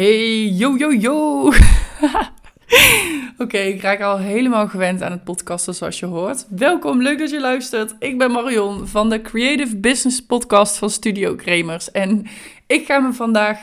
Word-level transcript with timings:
Hey, 0.00 0.48
yo, 0.48 0.76
yo, 0.76 0.92
yo. 0.92 1.52
Oké, 3.38 3.58
ik 3.58 3.82
raak 3.82 4.00
al 4.00 4.18
helemaal 4.18 4.68
gewend 4.68 5.02
aan 5.02 5.10
het 5.10 5.24
podcasten 5.24 5.74
zoals 5.74 5.98
je 5.98 6.06
hoort. 6.06 6.46
Welkom, 6.48 7.02
leuk 7.02 7.18
dat 7.18 7.30
je 7.30 7.40
luistert. 7.40 7.94
Ik 7.98 8.18
ben 8.18 8.30
Marion 8.30 8.86
van 8.86 9.10
de 9.10 9.20
Creative 9.20 9.76
Business 9.76 10.22
Podcast 10.22 10.76
van 10.76 10.90
Studio 10.90 11.34
Kremers. 11.34 11.90
En 11.90 12.26
ik 12.66 12.86
ga 12.86 12.98
me 12.98 13.12
vandaag 13.12 13.58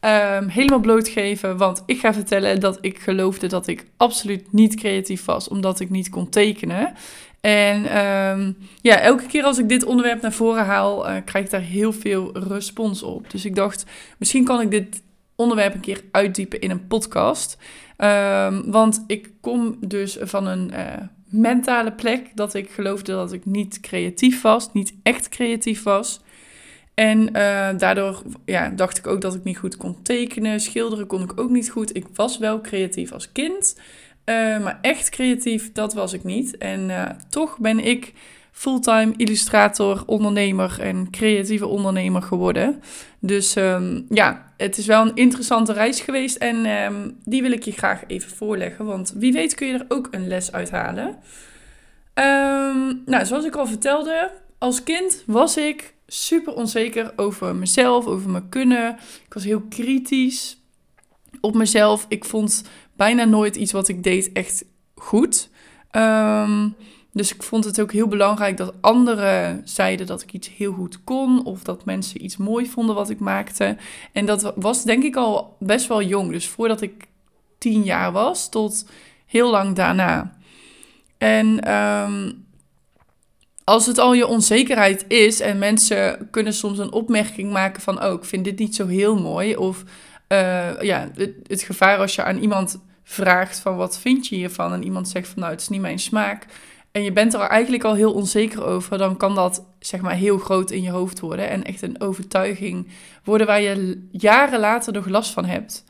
um, 0.00 0.48
helemaal 0.48 0.80
blootgeven, 0.80 1.56
want 1.56 1.82
ik 1.86 1.98
ga 1.98 2.14
vertellen 2.14 2.60
dat 2.60 2.78
ik 2.80 2.98
geloofde 2.98 3.46
dat 3.46 3.66
ik 3.66 3.86
absoluut 3.96 4.52
niet 4.52 4.74
creatief 4.74 5.24
was, 5.24 5.48
omdat 5.48 5.80
ik 5.80 5.90
niet 5.90 6.08
kon 6.08 6.28
tekenen. 6.28 6.92
En 7.40 8.06
um, 8.06 8.56
ja, 8.80 9.00
elke 9.00 9.26
keer 9.26 9.44
als 9.44 9.58
ik 9.58 9.68
dit 9.68 9.84
onderwerp 9.84 10.22
naar 10.22 10.32
voren 10.32 10.64
haal, 10.64 11.08
uh, 11.08 11.16
krijg 11.24 11.44
ik 11.44 11.50
daar 11.50 11.60
heel 11.60 11.92
veel 11.92 12.38
respons 12.48 13.02
op. 13.02 13.30
Dus 13.30 13.44
ik 13.44 13.54
dacht, 13.54 13.84
misschien 14.18 14.44
kan 14.44 14.60
ik 14.60 14.70
dit 14.70 15.02
onderwerp 15.42 15.74
een 15.74 15.80
keer 15.80 16.00
uitdiepen 16.10 16.60
in 16.60 16.70
een 16.70 16.86
podcast. 16.86 17.58
Um, 17.98 18.70
want 18.70 19.04
ik 19.06 19.30
kom 19.40 19.76
dus 19.80 20.16
van 20.20 20.46
een 20.46 20.70
uh, 20.72 20.80
mentale 21.24 21.92
plek 21.92 22.30
dat 22.34 22.54
ik 22.54 22.70
geloofde 22.70 23.12
dat 23.12 23.32
ik 23.32 23.44
niet 23.44 23.80
creatief 23.80 24.42
was, 24.42 24.72
niet 24.72 24.94
echt 25.02 25.28
creatief 25.28 25.82
was. 25.82 26.20
En 26.94 27.20
uh, 27.20 27.68
daardoor 27.78 28.22
ja, 28.44 28.68
dacht 28.68 28.98
ik 28.98 29.06
ook 29.06 29.20
dat 29.20 29.34
ik 29.34 29.44
niet 29.44 29.58
goed 29.58 29.76
kon 29.76 30.02
tekenen. 30.02 30.60
Schilderen 30.60 31.06
kon 31.06 31.22
ik 31.22 31.40
ook 31.40 31.50
niet 31.50 31.70
goed. 31.70 31.96
Ik 31.96 32.06
was 32.14 32.38
wel 32.38 32.60
creatief 32.60 33.12
als 33.12 33.32
kind. 33.32 33.80
Uh, 34.24 34.62
maar 34.62 34.78
echt 34.82 35.08
creatief, 35.08 35.72
dat 35.72 35.94
was 35.94 36.12
ik 36.12 36.24
niet. 36.24 36.56
En 36.56 37.16
toch 37.28 37.58
ben 37.58 37.84
ik 37.84 38.12
fulltime 38.52 39.12
illustrator, 39.16 40.02
ondernemer 40.06 40.80
en 40.80 41.10
creatieve 41.10 41.66
ondernemer 41.66 42.22
geworden. 42.22 42.82
Dus 43.18 43.56
um, 43.56 44.06
ja, 44.08 44.51
het 44.62 44.78
is 44.78 44.86
wel 44.86 45.02
een 45.02 45.14
interessante 45.14 45.72
reis 45.72 46.00
geweest 46.00 46.36
en 46.36 46.66
um, 46.66 47.18
die 47.24 47.42
wil 47.42 47.52
ik 47.52 47.62
je 47.62 47.72
graag 47.72 48.02
even 48.06 48.30
voorleggen. 48.30 48.84
Want 48.84 49.12
wie 49.16 49.32
weet 49.32 49.54
kun 49.54 49.66
je 49.66 49.74
er 49.74 49.84
ook 49.88 50.08
een 50.10 50.28
les 50.28 50.52
uithalen. 50.52 51.06
Um, 52.14 53.02
nou, 53.06 53.24
zoals 53.24 53.44
ik 53.44 53.56
al 53.56 53.66
vertelde, 53.66 54.30
als 54.58 54.82
kind 54.82 55.22
was 55.26 55.56
ik 55.56 55.94
super 56.06 56.54
onzeker 56.54 57.12
over 57.16 57.56
mezelf, 57.56 58.06
over 58.06 58.30
mijn 58.30 58.48
kunnen. 58.48 58.96
Ik 59.26 59.34
was 59.34 59.44
heel 59.44 59.62
kritisch 59.68 60.60
op 61.40 61.54
mezelf. 61.54 62.06
Ik 62.08 62.24
vond 62.24 62.64
bijna 62.96 63.24
nooit 63.24 63.56
iets 63.56 63.72
wat 63.72 63.88
ik 63.88 64.02
deed 64.02 64.32
echt 64.32 64.64
goed. 64.94 65.48
Um, 65.92 66.74
dus 67.12 67.34
ik 67.34 67.42
vond 67.42 67.64
het 67.64 67.80
ook 67.80 67.92
heel 67.92 68.08
belangrijk 68.08 68.56
dat 68.56 68.74
anderen 68.80 69.62
zeiden 69.64 70.06
dat 70.06 70.22
ik 70.22 70.32
iets 70.32 70.50
heel 70.56 70.72
goed 70.72 71.04
kon. 71.04 71.44
Of 71.44 71.62
dat 71.62 71.84
mensen 71.84 72.24
iets 72.24 72.36
mooi 72.36 72.66
vonden 72.66 72.94
wat 72.94 73.10
ik 73.10 73.18
maakte. 73.18 73.76
En 74.12 74.26
dat 74.26 74.52
was 74.56 74.84
denk 74.84 75.02
ik 75.02 75.16
al 75.16 75.56
best 75.58 75.86
wel 75.86 76.02
jong. 76.02 76.30
Dus 76.30 76.48
voordat 76.48 76.80
ik 76.80 77.06
tien 77.58 77.82
jaar 77.82 78.12
was 78.12 78.48
tot 78.48 78.86
heel 79.26 79.50
lang 79.50 79.76
daarna. 79.76 80.36
En 81.18 81.72
um, 81.72 82.46
als 83.64 83.86
het 83.86 83.98
al 83.98 84.14
je 84.14 84.26
onzekerheid 84.26 85.04
is 85.08 85.40
en 85.40 85.58
mensen 85.58 86.28
kunnen 86.30 86.54
soms 86.54 86.78
een 86.78 86.92
opmerking 86.92 87.52
maken 87.52 87.82
van... 87.82 88.04
oh, 88.04 88.12
ik 88.12 88.24
vind 88.24 88.44
dit 88.44 88.58
niet 88.58 88.74
zo 88.74 88.86
heel 88.86 89.20
mooi. 89.20 89.56
Of 89.56 89.82
uh, 90.28 90.80
ja, 90.80 91.10
het, 91.14 91.34
het 91.46 91.62
gevaar 91.62 91.98
als 91.98 92.14
je 92.14 92.24
aan 92.24 92.38
iemand 92.38 92.80
vraagt 93.02 93.58
van 93.58 93.76
wat 93.76 93.98
vind 93.98 94.26
je 94.26 94.36
hiervan... 94.36 94.72
en 94.72 94.84
iemand 94.84 95.08
zegt 95.08 95.28
van 95.28 95.38
nou, 95.38 95.52
het 95.52 95.60
is 95.60 95.68
niet 95.68 95.80
mijn 95.80 95.98
smaak 95.98 96.46
en 96.92 97.02
je 97.02 97.12
bent 97.12 97.34
er 97.34 97.40
eigenlijk 97.40 97.84
al 97.84 97.94
heel 97.94 98.12
onzeker 98.12 98.64
over, 98.64 98.98
dan 98.98 99.16
kan 99.16 99.34
dat 99.34 99.64
zeg 99.80 100.00
maar 100.00 100.14
heel 100.14 100.38
groot 100.38 100.70
in 100.70 100.82
je 100.82 100.90
hoofd 100.90 101.20
worden 101.20 101.48
en 101.48 101.64
echt 101.64 101.82
een 101.82 102.00
overtuiging 102.00 102.88
worden 103.24 103.46
waar 103.46 103.60
je 103.60 104.08
jaren 104.10 104.60
later 104.60 104.92
nog 104.92 105.06
last 105.06 105.32
van 105.32 105.44
hebt. 105.44 105.84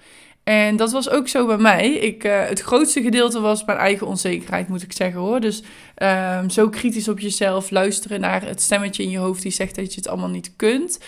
En 0.45 0.77
dat 0.77 0.93
was 0.93 1.11
ook 1.11 1.29
zo 1.29 1.47
bij 1.47 1.57
mij. 1.57 1.93
Ik, 1.93 2.25
uh, 2.25 2.45
het 2.45 2.61
grootste 2.61 3.03
gedeelte 3.03 3.41
was 3.41 3.65
mijn 3.65 3.79
eigen 3.79 4.07
onzekerheid, 4.07 4.69
moet 4.69 4.83
ik 4.83 4.93
zeggen 4.93 5.21
hoor. 5.21 5.41
Dus 5.41 5.63
um, 5.97 6.51
zo 6.51 6.69
kritisch 6.69 7.09
op 7.09 7.21
jezelf, 7.21 7.71
luisteren 7.71 8.21
naar 8.21 8.47
het 8.47 8.63
stemmetje 8.63 9.03
in 9.03 9.11
je 9.11 9.19
hoofd 9.19 9.43
die 9.43 9.53
zegt 9.53 9.75
dat 9.75 9.95
je 9.95 10.01
het 10.01 10.09
allemaal 10.09 10.29
niet 10.29 10.53
kunt. 10.57 10.99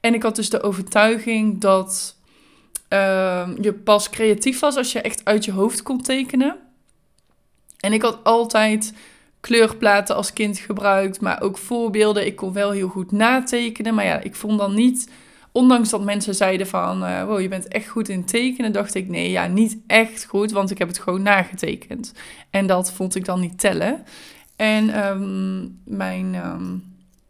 En 0.00 0.14
ik 0.14 0.22
had 0.22 0.36
dus 0.36 0.50
de 0.50 0.62
overtuiging 0.62 1.60
dat 1.60 2.16
um, 2.88 3.62
je 3.62 3.72
pas 3.84 4.10
creatief 4.10 4.60
was 4.60 4.76
als 4.76 4.92
je 4.92 5.00
echt 5.00 5.24
uit 5.24 5.44
je 5.44 5.52
hoofd 5.52 5.82
kon 5.82 6.02
tekenen. 6.02 6.56
En 7.80 7.92
ik 7.92 8.02
had 8.02 8.24
altijd 8.24 8.92
kleurplaten 9.44 10.16
als 10.16 10.32
kind 10.32 10.58
gebruikt, 10.58 11.20
maar 11.20 11.42
ook 11.42 11.58
voorbeelden. 11.58 12.26
Ik 12.26 12.36
kon 12.36 12.52
wel 12.52 12.70
heel 12.70 12.88
goed 12.88 13.12
natekenen, 13.12 13.94
maar 13.94 14.04
ja, 14.04 14.20
ik 14.20 14.34
vond 14.34 14.58
dan 14.58 14.74
niet, 14.74 15.10
ondanks 15.52 15.90
dat 15.90 16.04
mensen 16.04 16.34
zeiden 16.34 16.66
van, 16.66 17.02
uh, 17.02 17.24
wow, 17.24 17.40
je 17.40 17.48
bent 17.48 17.68
echt 17.68 17.88
goed 17.88 18.08
in 18.08 18.24
tekenen, 18.24 18.72
dacht 18.72 18.94
ik, 18.94 19.08
nee, 19.08 19.30
ja, 19.30 19.46
niet 19.46 19.78
echt 19.86 20.24
goed, 20.24 20.52
want 20.52 20.70
ik 20.70 20.78
heb 20.78 20.88
het 20.88 20.98
gewoon 20.98 21.22
nagetekend. 21.22 22.12
En 22.50 22.66
dat 22.66 22.92
vond 22.92 23.14
ik 23.14 23.24
dan 23.24 23.40
niet 23.40 23.58
tellen. 23.58 24.04
En 24.56 25.06
um, 25.06 25.80
mijn, 25.84 26.34
um, 26.34 26.84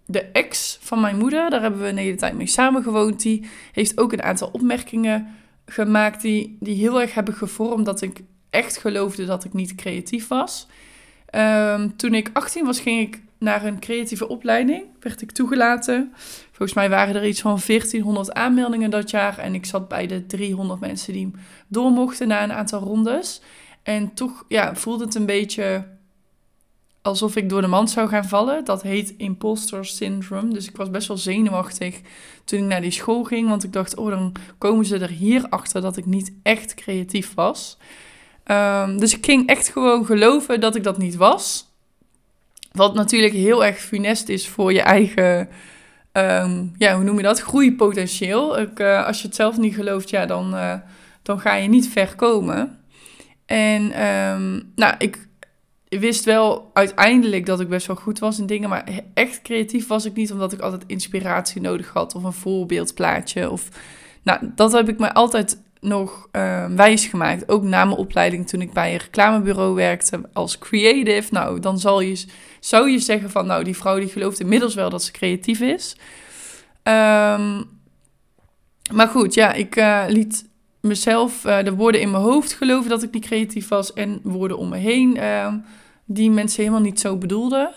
de 0.07 0.21
ex 0.21 0.79
van 0.81 1.01
mijn 1.01 1.19
moeder, 1.19 1.51
daar 1.51 1.63
hebben 1.63 1.81
we 1.81 1.89
een 1.89 1.97
hele 1.97 2.17
tijd 2.17 2.37
mee 2.37 2.47
samengewoond, 2.47 3.23
die 3.23 3.47
heeft 3.73 3.99
ook 3.99 4.13
een 4.13 4.23
aantal 4.23 4.49
opmerkingen 4.53 5.27
gemaakt 5.67 6.23
die, 6.23 6.57
die 6.61 6.77
heel 6.77 7.01
erg 7.01 7.15
hebben 7.15 7.35
gevormd 7.35 7.85
dat 7.85 8.03
ik 8.03 8.21
echt 8.51 8.77
geloofde 8.77 9.25
dat 9.25 9.45
ik 9.45 9.53
niet 9.53 9.75
creatief 9.75 10.29
was. 10.29 10.67
Um, 11.37 11.97
toen 11.97 12.15
ik 12.15 12.31
18 12.33 12.65
was, 12.65 12.81
ging 12.81 13.01
ik 13.01 13.23
naar 13.39 13.65
een 13.65 13.81
creatieve 13.81 14.29
opleiding. 14.29 14.85
Werd 15.01 15.23
ik 15.23 15.33
toegelaten. 15.33 16.13
Volgens 16.51 16.75
mij 16.75 16.91
waren 16.91 17.15
er 17.15 17.27
iets 17.27 17.41
van 17.41 17.61
1400 17.67 18.33
aanmeldingen 18.33 18.91
dat 18.91 19.11
jaar. 19.11 19.39
En 19.39 19.55
ik 19.55 19.67
zat 19.67 19.89
bij 19.89 20.07
de 20.07 20.27
300 20.27 20.81
mensen 20.81 21.13
die 21.13 21.31
door 21.69 21.91
mochten 21.91 22.29
na 22.29 22.43
een 22.43 22.53
aantal 22.53 22.81
rondes. 22.81 23.41
En 23.83 24.15
toch 24.15 24.45
ja, 24.49 24.75
voelde 24.75 25.05
het 25.05 25.15
een 25.15 25.27
beetje 25.27 25.87
alsof 27.03 27.37
ik 27.37 27.49
door 27.49 27.61
de 27.61 27.67
mand 27.67 27.91
zou 27.91 28.09
gaan 28.09 28.25
vallen. 28.25 28.65
Dat 28.65 28.83
heet 28.83 29.15
imposter 29.17 29.87
syndrome. 29.87 30.53
Dus 30.53 30.69
ik 30.69 30.77
was 30.77 30.91
best 30.91 31.09
wel 31.09 31.17
zenuwachtig 31.17 32.01
toen 32.45 32.59
ik 32.59 32.65
naar 32.65 32.81
die 32.81 32.91
school 32.91 33.25
ging. 33.25 33.49
Want 33.49 33.65
ik 33.65 33.73
dacht, 33.73 33.97
oh, 33.97 34.11
dan 34.11 34.33
komen 34.59 34.85
ze 34.85 34.99
er 34.99 35.09
hier 35.09 35.49
achter 35.49 35.81
dat 35.81 35.97
ik 35.97 36.07
niet 36.07 36.33
echt 36.43 36.75
creatief 36.75 37.35
was. 37.35 37.79
Um, 38.51 38.99
dus 38.99 39.17
ik 39.17 39.25
ging 39.25 39.49
echt 39.49 39.69
gewoon 39.69 40.07
geloven 40.07 40.61
dat 40.61 40.77
ik 40.77 40.83
dat 40.83 40.99
niet 40.99 41.17
was. 41.17 41.73
Wat 42.73 42.95
natuurlijk 42.95 43.33
heel 43.33 43.65
erg 43.65 43.79
funest 43.79 44.29
is 44.29 44.49
voor 44.49 44.73
je 44.73 44.83
eigen, 44.83 45.49
um, 46.13 46.73
ja, 46.79 46.95
hoe 46.95 47.05
noem 47.05 47.17
je 47.17 47.23
dat? 47.23 47.41
Groeipotentieel. 47.41 48.59
Ik, 48.59 48.79
uh, 48.79 49.07
als 49.07 49.21
je 49.21 49.27
het 49.27 49.37
zelf 49.37 49.57
niet 49.57 49.75
gelooft, 49.75 50.11
ja, 50.11 50.27
dan, 50.27 50.55
uh, 50.55 50.75
dan 51.23 51.41
ga 51.41 51.55
je 51.55 51.69
niet 51.69 51.89
ver 51.89 52.15
komen. 52.15 52.79
En 53.47 54.05
um, 54.07 54.73
nou, 54.75 54.95
ik 54.99 55.29
wist 55.89 56.25
wel 56.25 56.71
uiteindelijk 56.73 57.47
dat 57.47 57.61
ik 57.61 57.69
best 57.69 57.87
wel 57.87 57.97
goed 57.97 58.19
was 58.19 58.39
in 58.39 58.47
dingen, 58.47 58.69
maar 58.69 58.89
echt 59.15 59.43
creatief 59.43 59.87
was 59.87 60.05
ik 60.05 60.15
niet, 60.15 60.33
omdat 60.33 60.53
ik 60.53 60.61
altijd 60.61 60.85
inspiratie 60.87 61.61
nodig 61.61 61.93
had 61.93 62.15
of 62.15 62.23
een 62.23 62.33
voorbeeldplaatje. 62.33 63.51
Of, 63.51 63.69
nou, 64.23 64.41
dat 64.55 64.73
heb 64.73 64.89
ik 64.89 64.99
me 64.99 65.15
altijd 65.15 65.63
nog 65.85 66.29
uh, 66.33 66.67
wijs 66.67 67.07
gemaakt. 67.07 67.49
Ook 67.49 67.63
na 67.63 67.85
mijn 67.85 67.97
opleiding 67.97 68.49
toen 68.49 68.61
ik 68.61 68.73
bij 68.73 68.93
een 68.93 68.99
reclamebureau 68.99 69.75
werkte 69.75 70.21
als 70.33 70.59
creative. 70.59 71.33
Nou, 71.33 71.61
dan 71.61 71.79
zal 71.79 72.01
je, 72.01 72.25
zou 72.61 72.91
je 72.91 72.99
zeggen 72.99 73.31
van, 73.31 73.47
nou, 73.47 73.65
die 73.65 73.77
vrouw 73.77 73.99
die 73.99 74.09
gelooft 74.09 74.41
inmiddels 74.41 74.75
wel 74.75 74.91
dat 74.91 75.03
ze 75.03 75.13
creatief 75.13 75.61
is. 75.61 75.97
Um, 76.83 77.65
maar 78.93 79.09
goed, 79.09 79.35
ja, 79.35 79.53
ik 79.53 79.77
uh, 79.77 80.05
liet 80.09 80.49
mezelf 80.81 81.45
uh, 81.45 81.63
de 81.63 81.75
woorden 81.75 82.01
in 82.01 82.11
mijn 82.11 82.23
hoofd 82.23 82.53
geloven 82.53 82.91
dat 82.91 83.03
ik 83.03 83.13
niet 83.13 83.25
creatief 83.25 83.69
was. 83.69 83.93
En 83.93 84.21
woorden 84.23 84.59
om 84.59 84.69
me 84.69 84.77
heen 84.77 85.17
ehm, 85.17 85.59
die 86.05 86.31
mensen 86.31 86.63
helemaal 86.63 86.83
niet 86.83 87.01
zo 87.01 87.17
bedoelden. 87.17 87.73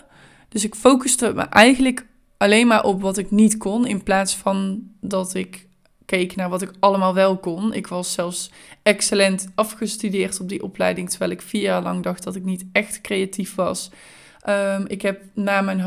Dus 0.48 0.64
ik 0.64 0.74
focuste 0.74 1.32
me 1.34 1.42
eigenlijk 1.42 2.06
alleen 2.36 2.66
maar 2.66 2.84
op 2.84 3.02
wat 3.02 3.18
ik 3.18 3.30
niet 3.30 3.56
kon. 3.56 3.86
In 3.86 4.02
plaats 4.02 4.36
van 4.36 4.82
dat 5.00 5.34
ik 5.34 5.67
keek 6.08 6.36
naar 6.36 6.48
wat 6.48 6.62
ik 6.62 6.72
allemaal 6.78 7.14
wel 7.14 7.38
kon. 7.38 7.72
Ik 7.72 7.86
was 7.86 8.12
zelfs 8.12 8.50
excellent 8.82 9.48
afgestudeerd 9.54 10.40
op 10.40 10.48
die 10.48 10.62
opleiding, 10.62 11.10
terwijl 11.10 11.30
ik 11.30 11.42
vier 11.42 11.62
jaar 11.62 11.82
lang 11.82 12.02
dacht 12.02 12.24
dat 12.24 12.36
ik 12.36 12.44
niet 12.44 12.64
echt 12.72 13.00
creatief 13.00 13.54
was. 13.54 13.90
Um, 14.48 14.84
ik 14.86 15.02
heb 15.02 15.22
na 15.34 15.60
mijn 15.60 15.84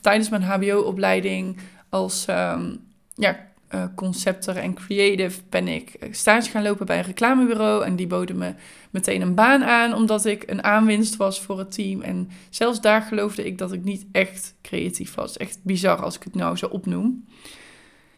tijdens 0.00 0.28
mijn 0.28 0.42
HBO-opleiding 0.42 1.58
als 1.88 2.26
um, 2.28 2.78
ja, 3.14 3.46
concepter 3.94 4.56
en 4.56 4.74
creative 4.74 5.40
ben 5.48 5.68
ik 5.68 5.96
stage 6.10 6.50
gaan 6.50 6.62
lopen 6.62 6.86
bij 6.86 6.98
een 6.98 7.04
reclamebureau. 7.04 7.84
En 7.84 7.96
die 7.96 8.06
boden 8.06 8.38
me 8.38 8.54
meteen 8.90 9.20
een 9.20 9.34
baan 9.34 9.64
aan, 9.64 9.94
omdat 9.94 10.24
ik 10.24 10.42
een 10.46 10.64
aanwinst 10.64 11.16
was 11.16 11.40
voor 11.40 11.58
het 11.58 11.72
team. 11.72 12.00
En 12.00 12.30
zelfs 12.50 12.80
daar 12.80 13.02
geloofde 13.02 13.44
ik 13.44 13.58
dat 13.58 13.72
ik 13.72 13.84
niet 13.84 14.06
echt 14.12 14.54
creatief 14.62 15.14
was. 15.14 15.36
Echt 15.36 15.58
bizar 15.62 16.02
als 16.02 16.16
ik 16.16 16.22
het 16.22 16.34
nou 16.34 16.56
zo 16.56 16.66
opnoem. 16.66 17.24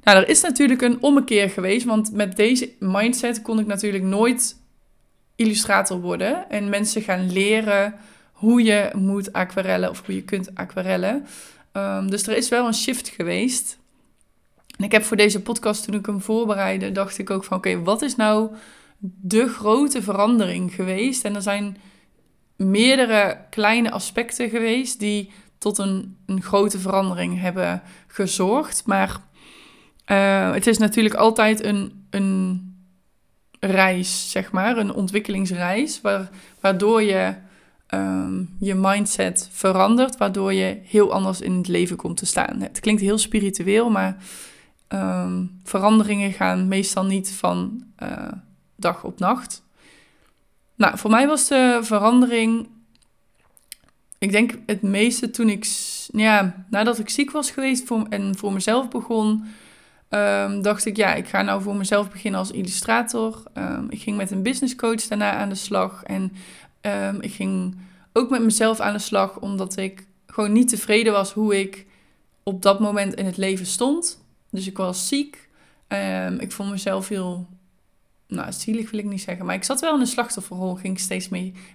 Nou, 0.03 0.19
er 0.19 0.29
is 0.29 0.41
natuurlijk 0.41 0.83
een 0.83 1.03
ommekeer 1.03 1.51
geweest, 1.51 1.87
want 1.87 2.13
met 2.13 2.37
deze 2.37 2.73
mindset 2.79 3.43
kon 3.43 3.59
ik 3.59 3.67
natuurlijk 3.67 4.05
nooit 4.05 4.57
illustrator 5.37 6.01
worden 6.01 6.51
en 6.51 6.69
mensen 6.69 7.03
gaan 7.03 7.33
leren 7.33 7.95
hoe 8.33 8.63
je 8.63 8.91
moet 8.95 9.33
aquarellen 9.33 9.91
of 9.91 10.07
hoe 10.07 10.15
je 10.15 10.23
kunt 10.23 10.55
aquarellen. 10.55 11.27
Um, 11.73 12.11
dus 12.11 12.27
er 12.27 12.37
is 12.37 12.49
wel 12.49 12.67
een 12.67 12.75
shift 12.75 13.09
geweest. 13.09 13.79
En 14.77 14.85
ik 14.85 14.93
heb 14.93 15.03
voor 15.03 15.17
deze 15.17 15.43
podcast, 15.43 15.85
toen 15.85 15.95
ik 15.95 16.07
hem 16.07 16.21
voorbereidde, 16.21 16.93
dacht 16.93 17.19
ik 17.19 17.31
ook 17.31 17.45
van 17.45 17.57
oké, 17.57 17.83
wat 17.83 18.03
is 18.03 18.17
nou 18.17 18.51
de 18.99 19.49
grote 19.49 20.03
verandering 20.03 20.75
geweest? 20.75 21.25
En 21.25 21.35
er 21.35 21.43
zijn 21.43 21.77
meerdere 22.57 23.39
kleine 23.51 23.91
aspecten 23.91 24.49
geweest 24.49 24.99
die 24.99 25.31
tot 25.59 25.79
een, 25.79 26.17
een 26.27 26.43
grote 26.43 26.79
verandering 26.79 27.41
hebben 27.41 27.83
gezorgd. 28.07 28.83
Maar 28.87 29.21
uh, 30.11 30.53
het 30.53 30.67
is 30.67 30.79
natuurlijk 30.79 31.15
altijd 31.15 31.65
een, 31.65 32.07
een 32.11 32.63
reis, 33.61 34.31
zeg 34.31 34.53
maar, 34.53 34.77
een 34.77 34.95
ontwikkelingsreis, 34.95 36.01
waar, 36.01 36.31
waardoor 36.61 37.03
je 37.03 37.35
um, 37.95 38.57
je 38.61 38.75
mindset 38.75 39.49
verandert, 39.53 40.17
waardoor 40.17 40.53
je 40.53 40.81
heel 40.85 41.13
anders 41.13 41.41
in 41.41 41.57
het 41.57 41.69
leven 41.69 41.97
komt 41.97 42.17
te 42.17 42.27
staan. 42.27 42.61
Het 42.61 42.81
klinkt 42.81 43.01
heel 43.01 43.19
spiritueel, 43.19 43.91
maar 43.91 44.17
um, 44.89 45.61
veranderingen 45.65 46.33
gaan 46.33 46.69
meestal 46.69 47.05
niet 47.05 47.33
van 47.33 47.85
uh, 48.03 48.33
dag 48.77 49.05
op 49.05 49.19
nacht. 49.19 49.63
Nou, 50.75 50.99
voor 50.99 51.11
mij 51.11 51.27
was 51.27 51.49
de 51.49 51.79
verandering, 51.83 52.69
ik 54.19 54.31
denk 54.31 54.59
het 54.67 54.83
meeste 54.83 55.31
toen 55.31 55.49
ik, 55.49 55.67
ja, 56.13 56.65
nadat 56.71 56.99
ik 56.99 57.09
ziek 57.09 57.31
was 57.31 57.51
geweest 57.51 57.87
voor, 57.87 58.07
en 58.09 58.37
voor 58.37 58.53
mezelf 58.53 58.89
begon, 58.89 59.45
um, 60.11 60.63
dacht 60.63 60.87
ik, 60.87 60.97
ja, 60.97 61.15
ik 61.15 61.29
ga 61.29 61.43
nou 61.43 61.63
voor 61.63 61.77
mezelf 61.77 62.11
beginnen 62.11 62.41
als 62.41 62.51
illustrator. 62.51 63.43
Um, 63.55 63.87
ik 63.91 64.01
ging 64.01 64.17
met 64.17 64.31
een 64.31 64.43
business 64.43 64.77
coach 64.77 65.03
daarna 65.03 65.33
aan 65.33 65.49
de 65.49 65.55
slag 65.55 66.03
en 66.03 66.33
um, 66.81 67.21
ik 67.21 67.33
ging 67.33 67.77
ook 68.13 68.31
met 68.31 68.43
mezelf 68.43 68.81
aan 68.81 68.93
de 68.93 68.99
slag, 68.99 69.39
omdat 69.41 69.77
ik 69.77 70.07
gewoon 70.27 70.53
niet 70.53 70.69
tevreden 70.69 71.13
was 71.13 71.33
hoe 71.33 71.61
ik 71.61 71.87
op 72.43 72.63
dat 72.63 72.81
moment 72.81 73.15
in 73.15 73.27
het 73.27 73.37
leven 73.37 73.67
stond. 73.67 74.25
Dus 74.51 74.67
ik 74.67 74.77
was 74.77 75.09
ziek. 75.09 75.49
ik 76.39 76.53
vond 76.53 76.71
mezelf 76.71 77.09
heel 77.09 77.47
nou, 78.29 78.53
zielig 78.53 78.91
wil 78.91 79.01
ik 79.01 79.07
niet 79.07 79.21
zeggen, 79.21 79.47
maar 79.47 79.55
ik 79.55 79.65
zat 79.65 79.81
wel 79.81 79.95
in 79.95 80.01
een 80.01 80.07
slachtofferrol, 80.07 80.75
ging 80.75 81.01
steeds 81.01 81.29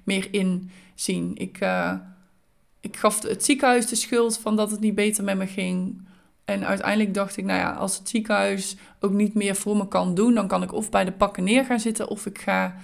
meer, 0.04 0.34
inzien. 0.34 1.32
Ik, 1.36 1.62
uh, 1.62 1.94
ik 2.80 2.98
gaf 2.98 3.22
het 3.22 3.46
ziekenhuis 3.46 3.88
de 3.88 3.96
schuld 3.96 4.38
van 4.38 4.56
dat 4.56 4.72
het 4.72 4.80
niet 4.80 4.96
beter 4.96 5.24
met 5.24 5.38
me 5.38 5.48
ging. 5.48 6.08
En 6.46 6.66
uiteindelijk 6.66 7.14
dacht 7.14 7.38
ik, 7.38 7.46
nou 7.46 7.60
ja, 7.60 7.72
als 7.72 7.98
het 7.98 8.10
ziekenhuis 8.10 8.76
ook 9.00 9.12
niet 9.12 9.34
meer 9.34 9.56
voor 9.56 9.78
me 9.78 9.88
kan 9.88 10.16
doen, 10.16 10.34
dan 10.34 10.48
kan 10.48 10.64
ik 10.64 10.74
of 10.74 10.90
bij 10.90 11.06
de 11.06 11.12
pakken 11.12 11.44
neer 11.44 11.66
gaan 11.66 11.80
zitten 11.80 12.08
of 12.08 12.26
ik 12.26 12.38
ga 12.38 12.76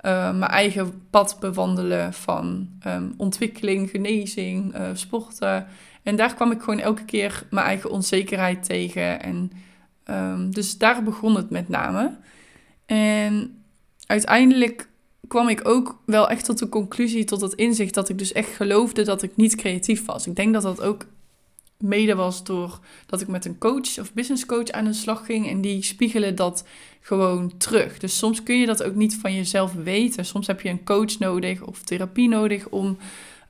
uh, 0.00 0.38
mijn 0.38 0.50
eigen 0.50 1.06
pad 1.10 1.36
bewandelen 1.40 2.12
van 2.12 2.68
um, 2.86 3.14
ontwikkeling, 3.16 3.90
genezing, 3.90 4.74
uh, 4.74 4.88
sporten. 4.92 5.66
En 6.02 6.16
daar 6.16 6.34
kwam 6.34 6.50
ik 6.50 6.60
gewoon 6.60 6.78
elke 6.78 7.04
keer 7.04 7.46
mijn 7.50 7.66
eigen 7.66 7.90
onzekerheid 7.90 8.64
tegen. 8.64 9.22
En 9.22 9.52
um, 10.10 10.54
dus 10.54 10.78
daar 10.78 11.02
begon 11.02 11.36
het 11.36 11.50
met 11.50 11.68
name. 11.68 12.16
En 12.86 13.62
uiteindelijk 14.06 14.88
kwam 15.28 15.48
ik 15.48 15.68
ook 15.68 16.02
wel 16.06 16.28
echt 16.28 16.44
tot 16.44 16.58
de 16.58 16.68
conclusie, 16.68 17.24
tot 17.24 17.40
het 17.40 17.52
inzicht 17.52 17.94
dat 17.94 18.08
ik 18.08 18.18
dus 18.18 18.32
echt 18.32 18.50
geloofde 18.50 19.02
dat 19.02 19.22
ik 19.22 19.36
niet 19.36 19.56
creatief 19.56 20.06
was. 20.06 20.26
Ik 20.26 20.36
denk 20.36 20.52
dat 20.52 20.62
dat 20.62 20.80
ook 20.80 21.06
mede 21.82 22.14
was 22.14 22.44
door 22.44 22.78
dat 23.06 23.20
ik 23.20 23.28
met 23.28 23.44
een 23.44 23.58
coach 23.58 23.98
of 23.98 24.12
business 24.12 24.46
coach 24.46 24.68
aan 24.68 24.84
de 24.84 24.92
slag 24.92 25.26
ging 25.26 25.48
en 25.48 25.60
die 25.60 25.82
spiegelen 25.82 26.34
dat 26.34 26.64
gewoon 27.00 27.52
terug. 27.56 27.98
Dus 27.98 28.18
soms 28.18 28.42
kun 28.42 28.58
je 28.58 28.66
dat 28.66 28.82
ook 28.82 28.94
niet 28.94 29.16
van 29.20 29.34
jezelf 29.34 29.72
weten. 29.72 30.24
Soms 30.24 30.46
heb 30.46 30.60
je 30.60 30.68
een 30.68 30.84
coach 30.84 31.18
nodig 31.18 31.62
of 31.62 31.82
therapie 31.82 32.28
nodig 32.28 32.68
om 32.68 32.98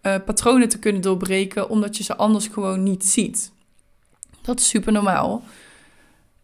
uh, 0.02 0.14
patronen 0.24 0.68
te 0.68 0.78
kunnen 0.78 1.02
doorbreken, 1.02 1.68
omdat 1.68 1.96
je 1.96 2.02
ze 2.02 2.16
anders 2.16 2.46
gewoon 2.46 2.82
niet 2.82 3.04
ziet. 3.04 3.52
Dat 4.42 4.60
is 4.60 4.68
super 4.68 4.92
normaal. 4.92 5.42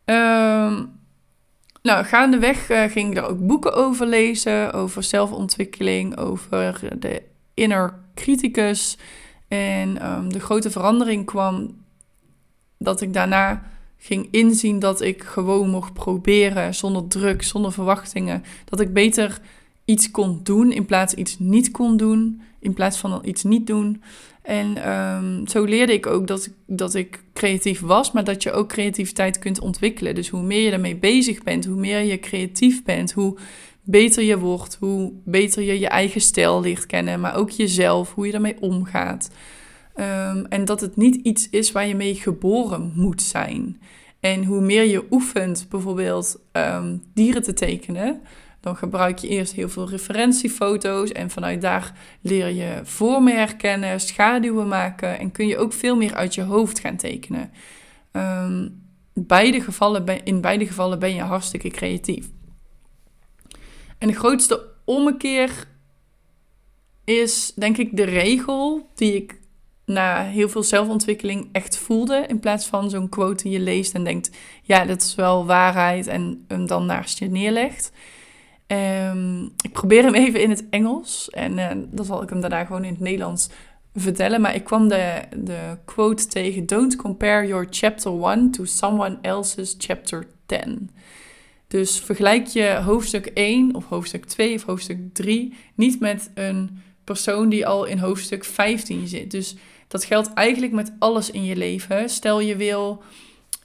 Um, 0.05 0.95
nou, 1.83 2.05
gaandeweg 2.05 2.71
uh, 2.71 2.83
ging 2.83 3.11
ik 3.11 3.17
er 3.17 3.29
ook 3.29 3.47
boeken 3.47 3.75
over 3.75 4.07
lezen, 4.07 4.73
over 4.73 5.03
zelfontwikkeling, 5.03 6.17
over 6.17 6.91
de 6.99 7.23
inner 7.55 7.99
criticus. 8.15 8.97
En 9.49 10.07
um, 10.11 10.33
de 10.33 10.41
grote 10.41 10.71
verandering 10.71 11.25
kwam 11.25 11.75
dat 12.79 13.01
ik 13.01 13.13
daarna 13.13 13.63
ging 13.97 14.29
inzien 14.31 14.79
dat 14.79 15.01
ik 15.01 15.23
gewoon 15.23 15.71
mocht 15.71 15.93
proberen, 15.93 16.75
zonder 16.75 17.09
druk, 17.09 17.43
zonder 17.43 17.73
verwachtingen. 17.73 18.43
Dat 18.65 18.81
ik 18.81 18.93
beter 18.93 19.41
iets 19.85 20.11
kon 20.11 20.41
doen 20.43 20.73
in 20.73 20.87
plaats 20.87 21.13
van 21.13 21.23
iets 21.23 21.39
niet 21.39 21.71
kon 21.71 21.97
doen, 21.97 22.41
in 22.61 22.75
plaats 22.75 22.99
van 22.99 23.21
iets 23.25 23.43
niet 23.43 23.67
doen. 23.67 24.03
En 24.43 24.91
um, 24.93 25.49
zo 25.49 25.65
leerde 25.65 25.93
ik 25.93 26.07
ook 26.07 26.27
dat, 26.27 26.51
dat 26.67 26.95
ik 26.95 27.25
creatief 27.33 27.81
was, 27.81 28.13
maar 28.13 28.25
dat 28.25 28.43
je 28.43 28.53
ook 28.53 28.69
creativiteit 28.69 29.39
kunt 29.39 29.61
ontwikkelen. 29.61 30.15
Dus 30.15 30.29
hoe 30.29 30.43
meer 30.43 30.61
je 30.61 30.71
daarmee 30.71 30.97
bezig 30.97 31.43
bent, 31.43 31.65
hoe 31.65 31.77
meer 31.77 32.01
je 32.01 32.21
creatief 32.21 32.85
bent, 32.85 33.13
hoe 33.13 33.37
beter 33.87 34.23
je 34.23 34.39
wordt, 34.39 34.77
hoe 34.81 35.13
beter 35.25 35.63
je 35.63 35.79
je 35.79 35.89
eigen 35.89 36.21
stijl 36.21 36.61
leert 36.61 36.87
kennen, 36.87 37.21
maar 37.21 37.37
ook 37.37 37.51
jezelf, 37.51 38.15
hoe 38.15 38.27
je 38.27 38.33
daarmee 38.33 38.61
omgaat. 38.61 39.31
Um, 39.97 40.47
en 40.47 40.65
dat 40.65 40.81
het 40.81 40.97
niet 40.97 41.15
iets 41.15 41.51
is 41.51 41.73
waar 41.73 41.87
je 41.87 41.95
mee 41.95 42.15
geboren 42.15 42.93
moet 42.95 43.23
zijn. 43.23 43.81
En 44.21 44.45
hoe 44.45 44.61
meer 44.61 44.85
je 44.85 45.05
oefent, 45.11 45.67
bijvoorbeeld 45.69 46.41
um, 46.53 47.03
dieren 47.15 47.43
te 47.43 47.53
tekenen, 47.53 48.21
dan 48.61 48.77
gebruik 48.77 49.19
je 49.19 49.29
eerst 49.29 49.53
heel 49.53 49.69
veel 49.69 49.89
referentiefoto's 49.89 51.13
en 51.13 51.31
vanuit 51.31 51.61
daar 51.61 51.93
leer 52.21 52.49
je 52.49 52.81
vormen 52.83 53.37
herkennen, 53.37 54.01
schaduwen 54.01 54.69
maken 54.69 55.19
en 55.19 55.31
kun 55.31 55.47
je 55.47 55.59
ook 55.59 55.73
veel 55.73 55.97
meer 55.97 56.15
uit 56.15 56.35
je 56.35 56.43
hoofd 56.43 56.79
gaan 56.79 56.97
tekenen. 56.97 57.51
Um, 58.13 58.83
beide 59.13 59.61
gevallen, 59.61 60.25
in 60.25 60.41
beide 60.41 60.67
gevallen 60.67 60.99
ben 60.99 61.15
je 61.15 61.23
hartstikke 61.23 61.69
creatief. 61.69 62.27
En 63.99 64.09
de 64.09 64.15
grootste 64.15 64.67
ommekeer 64.85 65.69
is 67.05 67.53
denk 67.55 67.77
ik 67.77 67.97
de 67.97 68.05
regel 68.05 68.89
die 68.95 69.15
ik 69.15 69.41
na 69.85 70.23
heel 70.23 70.49
veel 70.49 70.63
zelfontwikkeling 70.63 71.49
echt 71.53 71.77
voelde. 71.77 72.25
In 72.29 72.41
plaats 72.41 72.67
van 72.67 72.91
zo'n 72.91 73.09
quote 73.09 73.43
die 73.43 73.53
je 73.53 73.61
leest 73.61 73.95
en 73.95 74.05
denkt, 74.05 74.31
ja, 74.63 74.85
dat 74.85 75.03
is 75.03 75.15
wel 75.15 75.47
waarheid 75.47 76.07
en 76.07 76.45
hem 76.49 76.67
dan 76.67 76.87
naast 76.87 77.19
je 77.19 77.27
neerlegt. 77.27 77.93
Um, 78.67 79.45
ik 79.45 79.73
probeer 79.73 80.03
hem 80.03 80.15
even 80.15 80.43
in 80.43 80.51
het 80.51 80.69
Engels. 80.71 81.31
En 81.31 81.59
uh, 81.59 81.71
dan 81.91 82.05
zal 82.05 82.23
ik 82.23 82.29
hem 82.29 82.41
daarna 82.41 82.65
gewoon 82.65 82.85
in 82.85 82.93
het 82.93 83.01
Nederlands 83.01 83.49
vertellen. 83.95 84.41
Maar 84.41 84.55
ik 84.55 84.65
kwam 84.65 84.89
de, 84.89 85.23
de 85.37 85.79
quote 85.85 86.27
tegen: 86.27 86.67
Don't 86.67 86.97
compare 86.97 87.47
your 87.47 87.67
chapter 87.71 88.13
1 88.23 88.51
to 88.51 88.65
someone 88.65 89.19
else's 89.21 89.75
chapter 89.79 90.27
10. 90.47 90.91
Dus 91.69 92.01
vergelijk 92.01 92.47
je 92.47 92.81
hoofdstuk 92.85 93.27
1 93.27 93.75
of 93.75 93.85
hoofdstuk 93.85 94.25
2 94.25 94.55
of 94.55 94.63
hoofdstuk 94.63 94.99
3 95.13 95.55
niet 95.75 96.01
met 96.01 96.31
een 96.35 96.83
persoon 97.05 97.49
die 97.49 97.67
al 97.67 97.85
in 97.85 97.99
hoofdstuk 97.99 98.45
15 98.45 99.09
zit. 99.09 99.31
Dus 99.31 99.57
dat 99.89 100.05
geldt 100.05 100.33
eigenlijk 100.33 100.73
met 100.73 100.93
alles 100.99 101.31
in 101.31 101.45
je 101.45 101.57
leven. 101.57 102.09
Stel 102.09 102.41
je 102.41 102.57
wil 102.57 103.03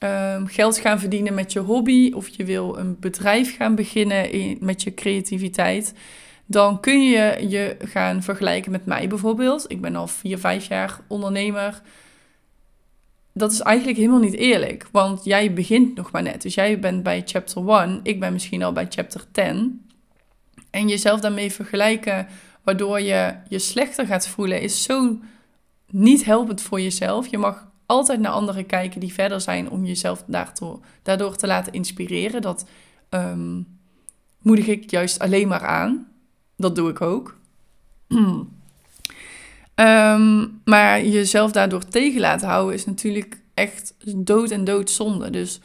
um, 0.03 0.47
geld 0.47 0.77
gaan 0.77 0.99
verdienen 0.99 1.33
met 1.33 1.53
je 1.53 1.59
hobby 1.59 2.11
of 2.13 2.27
je 2.27 2.45
wil 2.45 2.77
een 2.77 2.97
bedrijf 2.99 3.55
gaan 3.55 3.75
beginnen 3.75 4.31
in, 4.31 4.57
met 4.59 4.83
je 4.83 4.93
creativiteit, 4.93 5.93
dan 6.45 6.79
kun 6.79 7.09
je 7.09 7.45
je 7.49 7.75
gaan 7.79 8.23
vergelijken 8.23 8.71
met 8.71 8.85
mij 8.85 9.07
bijvoorbeeld. 9.07 9.65
Ik 9.67 9.81
ben 9.81 9.95
al 9.95 10.07
vier, 10.07 10.37
vijf 10.37 10.67
jaar 10.67 10.99
ondernemer. 11.07 11.81
Dat 13.33 13.51
is 13.51 13.59
eigenlijk 13.59 13.97
helemaal 13.97 14.19
niet 14.19 14.33
eerlijk, 14.33 14.87
want 14.91 15.23
jij 15.23 15.53
begint 15.53 15.95
nog 15.95 16.11
maar 16.11 16.23
net. 16.23 16.41
Dus 16.41 16.53
jij 16.53 16.79
bent 16.79 17.03
bij 17.03 17.21
chapter 17.25 17.69
1, 17.69 17.99
ik 18.03 18.19
ben 18.19 18.33
misschien 18.33 18.63
al 18.63 18.71
bij 18.71 18.85
chapter 18.89 19.25
10. 19.31 19.85
En 20.69 20.87
jezelf 20.87 21.19
daarmee 21.19 21.51
vergelijken, 21.51 22.27
waardoor 22.63 23.01
je 23.01 23.35
je 23.47 23.59
slechter 23.59 24.05
gaat 24.05 24.27
voelen, 24.27 24.61
is 24.61 24.83
zo 24.83 25.19
niet 25.89 26.25
helpend 26.25 26.61
voor 26.61 26.81
jezelf. 26.81 27.27
Je 27.27 27.37
mag 27.37 27.67
altijd 27.85 28.19
naar 28.19 28.31
anderen 28.31 28.65
kijken 28.65 28.99
die 28.99 29.13
verder 29.13 29.41
zijn 29.41 29.69
om 29.69 29.85
jezelf 29.85 30.23
daardoor, 30.27 30.79
daardoor 31.01 31.35
te 31.35 31.47
laten 31.47 31.73
inspireren. 31.73 32.41
Dat 32.41 32.65
um, 33.09 33.67
moedig 34.41 34.67
ik 34.67 34.91
juist 34.91 35.19
alleen 35.19 35.47
maar 35.47 35.65
aan. 35.65 36.07
Dat 36.57 36.75
doe 36.75 36.89
ik 36.89 37.01
ook. 37.01 37.37
um, 39.81 40.61
maar 40.65 41.05
jezelf 41.05 41.51
daardoor 41.51 41.85
tegen 41.85 42.21
laten 42.21 42.47
houden 42.47 42.75
is 42.75 42.85
natuurlijk 42.85 43.41
echt 43.53 43.93
dood 44.15 44.51
en 44.51 44.63
dood 44.63 44.89
zonde. 44.89 45.29
Dus 45.29 45.59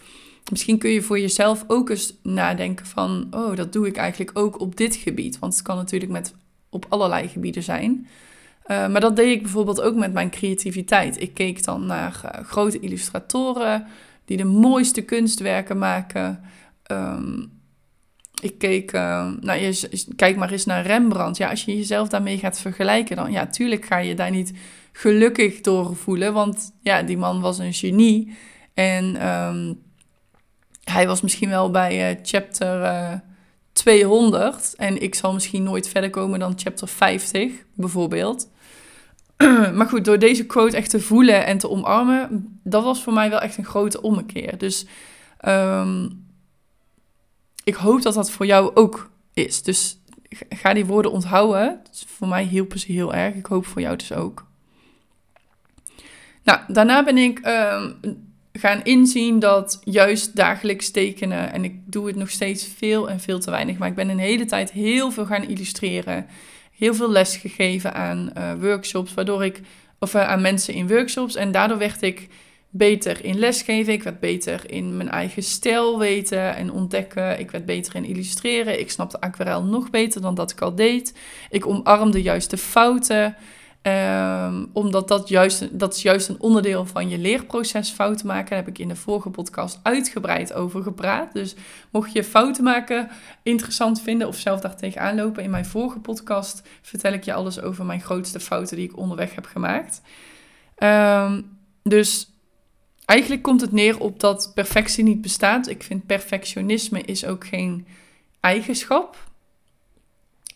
misschien 0.51 0.79
kun 0.79 0.91
je 0.91 1.03
voor 1.03 1.21
jezelf 1.21 1.65
ook 1.67 1.91
eens 1.91 2.15
nadenken 2.23 2.87
van... 2.87 3.27
oh, 3.31 3.57
dat 3.57 3.73
doe 3.73 3.87
ik 3.87 3.97
eigenlijk 3.97 4.39
ook 4.39 4.61
op 4.61 4.77
dit 4.77 4.97
gebied. 4.97 5.39
Want 5.39 5.55
het 5.55 5.63
kan 5.63 5.77
natuurlijk 5.77 6.13
met, 6.13 6.35
op 6.71 6.87
allerlei 6.89 7.29
gebieden 7.29 7.63
zijn... 7.63 8.07
Uh, 8.71 8.89
maar 8.89 9.01
dat 9.01 9.17
deed 9.17 9.37
ik 9.37 9.43
bijvoorbeeld 9.43 9.81
ook 9.81 9.95
met 9.95 10.13
mijn 10.13 10.31
creativiteit. 10.31 11.21
Ik 11.21 11.35
keek 11.35 11.65
dan 11.65 11.87
naar 11.87 12.21
uh, 12.25 12.45
grote 12.45 12.81
illustratoren 12.81 13.87
die 14.25 14.37
de 14.37 14.45
mooiste 14.45 15.03
kunstwerken 15.03 15.79
maken. 15.79 16.41
Um, 16.93 17.53
ik 18.43 18.59
keek, 18.59 18.93
uh, 18.93 19.29
nou, 19.41 19.61
je, 19.61 20.05
kijk 20.17 20.37
maar 20.37 20.51
eens 20.51 20.65
naar 20.65 20.87
Rembrandt. 20.87 21.39
Ja, 21.39 21.51
als 21.51 21.65
je 21.65 21.77
jezelf 21.77 22.09
daarmee 22.09 22.39
gaat 22.39 22.61
vergelijken, 22.61 23.17
dan 23.17 23.33
ja, 23.33 23.47
tuurlijk 23.47 23.85
ga 23.85 23.99
je 23.99 24.15
daar 24.15 24.31
niet 24.31 24.53
gelukkig 24.93 25.61
door 25.61 25.97
voelen. 25.97 26.33
Want 26.33 26.73
ja, 26.81 27.03
die 27.03 27.19
man 27.19 27.41
was 27.41 27.59
een 27.59 27.75
genie. 27.75 28.37
En 28.75 29.29
um, 29.29 29.83
hij 30.85 31.07
was 31.07 31.21
misschien 31.21 31.49
wel 31.49 31.71
bij 31.71 32.11
uh, 32.11 32.19
chapter 32.23 32.83
uh, 32.83 33.13
200 33.73 34.75
en 34.77 35.03
ik 35.03 35.15
zal 35.15 35.33
misschien 35.33 35.63
nooit 35.63 35.89
verder 35.89 36.11
komen 36.11 36.39
dan 36.39 36.53
chapter 36.57 36.89
50, 36.89 37.53
bijvoorbeeld. 37.75 38.49
maar 39.77 39.87
goed, 39.89 40.05
door 40.05 40.19
deze 40.19 40.47
quote 40.47 40.77
echt 40.77 40.91
te 40.91 41.01
voelen 41.01 41.47
en 41.47 41.59
te 41.59 41.71
omarmen, 41.71 42.59
dat 42.63 42.85
was 42.85 43.03
voor 43.03 43.13
mij 43.13 43.31
wel 43.31 43.41
echt 43.41 43.57
een 43.57 43.65
grote 43.65 44.03
ommekeer. 44.03 44.59
Dus 44.59 44.87
um, 45.49 46.26
ik 47.67 47.75
hoop 47.75 48.03
dat 48.03 48.15
dat 48.15 48.31
voor 48.31 48.47
jou 48.47 48.71
ook 48.75 49.11
is. 49.33 49.63
Dus 49.63 49.99
ga 50.49 50.75
die 50.75 50.87
woorden 50.87 51.13
onthouden. 51.13 51.81
voor 52.07 52.29
mij 52.29 52.45
hielpen 52.45 52.79
ze 52.79 52.93
heel 52.93 53.15
erg. 53.15 53.35
Ik 53.35 53.47
hoop 53.47 53.67
voor 53.67 53.81
jou 53.81 53.97
dus 53.97 54.13
ook. 54.13 54.47
Nou, 56.43 56.61
daarna 56.69 57.05
ben 57.05 57.19
ik 57.19 57.41
um, 57.47 57.99
gaan 58.53 58.85
inzien 58.85 59.39
dat 59.39 59.81
juist 59.85 60.37
dagelijks 60.37 60.91
tekenen, 60.91 61.53
en 61.53 61.65
ik 61.65 61.75
doe 61.85 62.07
het 62.07 62.17
nog 62.17 62.31
steeds 62.31 62.69
veel 62.77 63.11
en 63.11 63.21
veel 63.21 63.41
te 63.41 63.51
weinig, 63.51 63.79
maar 63.79 63.89
ik 63.89 63.95
ben 63.95 64.09
een 64.09 64.19
hele 64.19 64.45
tijd 64.45 64.73
heel 64.73 65.11
veel 65.11 65.27
gaan 65.27 65.49
illustreren. 65.49 66.27
Heel 66.77 66.95
veel 66.95 67.11
les 67.11 67.37
gegeven 67.37 67.95
aan 67.95 68.31
uh, 68.37 68.53
workshops, 68.61 69.15
waardoor 69.15 69.45
ik, 69.45 69.61
of 69.99 70.15
uh, 70.15 70.29
aan 70.29 70.41
mensen 70.41 70.75
in 70.75 70.89
workshops. 70.89 71.35
En 71.35 71.53
daardoor 71.53 71.79
werd 71.79 72.03
ik 72.03 72.29
beter 72.77 73.25
in 73.25 73.39
lesgeven. 73.39 73.93
Ik 73.93 74.03
werd 74.03 74.21
beter 74.21 74.71
in 74.71 74.97
mijn 74.97 75.09
eigen 75.09 75.43
stijl 75.43 75.99
weten 75.99 76.57
en 76.57 76.73
ontdekken. 76.73 77.39
Ik 77.39 77.51
werd 77.51 77.67
beter 77.67 77.95
in 77.95 78.05
illustreren. 78.05 78.81
Ik 78.81 78.91
snapte 78.91 79.21
aquarel 79.21 79.65
nog 79.65 79.91
beter 79.91 80.21
dan 80.21 80.35
dat 80.35 80.51
ik 80.51 80.61
al 80.61 80.75
deed. 80.75 81.15
Ik 81.51 81.67
omarmde 81.67 82.23
juist 82.23 82.51
de 82.51 82.59
fouten. 82.59 83.37
Ehm, 83.83 84.65
omdat 84.73 85.09
dat, 85.09 85.29
juist, 85.29 85.79
dat 85.79 85.95
is 85.95 86.03
juist 86.03 86.29
een 86.29 86.41
onderdeel 86.41 86.87
van 86.87 87.09
je 87.09 87.19
leerproces 87.19 87.91
fouten 87.91 88.27
maken. 88.27 88.49
Daar 88.49 88.59
heb 88.59 88.69
ik 88.69 88.79
in 88.79 88.89
de 88.89 88.97
vorige 88.97 89.31
podcast 89.31 89.81
uitgebreid 89.83 90.53
over 90.53 90.83
gepraat. 90.83 91.33
Dus 91.33 91.55
mocht 91.91 92.13
je 92.13 92.25
fouten 92.25 92.65
maken 92.65 93.09
interessant 93.43 94.01
vinden 94.01 94.29
of 94.29 94.37
zelf 94.37 94.61
daar 94.61 94.77
tegenaan 94.77 95.17
lopen, 95.17 95.43
in 95.43 95.51
mijn 95.51 95.67
vorige 95.67 95.99
podcast 95.99 96.63
vertel 96.83 97.13
ik 97.13 97.25
je 97.25 97.33
alles 97.33 97.61
over 97.61 97.85
mijn 97.85 98.01
grootste 98.01 98.41
fouten 98.41 98.77
die 98.77 98.89
ik 98.89 98.97
onderweg 98.97 99.35
heb 99.35 99.47
gemaakt. 99.47 100.01
Um, 100.79 101.59
dus 101.83 102.36
eigenlijk 103.07 103.43
komt 103.43 103.61
het 103.61 103.73
neer 103.73 104.01
op 104.01 104.21
dat 104.21 104.53
perfectie 104.55 105.05
niet 105.05 105.21
bestaat. 105.21 105.69
Ik 105.69 105.83
vind 105.83 106.07
perfectionisme 106.07 107.01
is 107.01 107.25
ook 107.25 107.47
geen 107.47 107.87
eigenschap. 108.41 109.31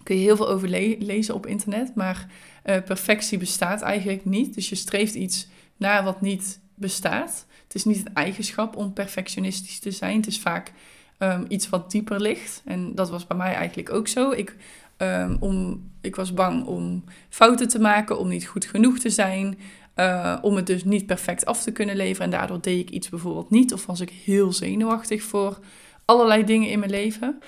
Kun 0.02 0.16
je 0.16 0.22
heel 0.22 0.36
veel 0.36 0.48
over 0.48 0.68
lezen 0.98 1.34
op 1.34 1.46
internet, 1.46 1.94
maar 1.94 2.26
uh, 2.64 2.76
perfectie 2.84 3.38
bestaat 3.38 3.80
eigenlijk 3.80 4.24
niet. 4.24 4.54
Dus 4.54 4.68
je 4.68 4.74
streeft 4.74 5.14
iets 5.14 5.48
naar 5.76 6.04
wat 6.04 6.20
niet 6.20 6.60
bestaat. 6.74 7.46
Het 7.62 7.74
is 7.74 7.84
niet 7.84 8.06
een 8.06 8.14
eigenschap 8.14 8.76
om 8.76 8.92
perfectionistisch 8.92 9.78
te 9.78 9.90
zijn. 9.90 10.16
Het 10.16 10.26
is 10.26 10.40
vaak 10.40 10.72
um, 11.18 11.44
iets 11.48 11.68
wat 11.68 11.90
dieper 11.90 12.20
ligt. 12.20 12.62
En 12.64 12.94
dat 12.94 13.10
was 13.10 13.26
bij 13.26 13.36
mij 13.36 13.54
eigenlijk 13.54 13.92
ook 13.92 14.08
zo. 14.08 14.30
Ik, 14.30 14.56
um, 14.96 15.36
om, 15.40 15.84
ik 16.00 16.16
was 16.16 16.34
bang 16.34 16.64
om 16.66 17.04
fouten 17.28 17.68
te 17.68 17.80
maken, 17.80 18.18
om 18.18 18.28
niet 18.28 18.46
goed 18.46 18.64
genoeg 18.64 18.98
te 18.98 19.10
zijn. 19.10 19.58
Uh, 20.00 20.36
om 20.42 20.56
het 20.56 20.66
dus 20.66 20.84
niet 20.84 21.06
perfect 21.06 21.46
af 21.46 21.62
te 21.62 21.72
kunnen 21.72 21.96
leveren. 21.96 22.24
En 22.24 22.38
daardoor 22.38 22.60
deed 22.60 22.80
ik 22.80 22.90
iets 22.90 23.08
bijvoorbeeld 23.08 23.50
niet. 23.50 23.72
Of 23.72 23.86
was 23.86 24.00
ik 24.00 24.10
heel 24.10 24.52
zenuwachtig 24.52 25.22
voor 25.22 25.58
allerlei 26.04 26.44
dingen 26.44 26.68
in 26.68 26.78
mijn 26.78 26.90
leven. 26.90 27.38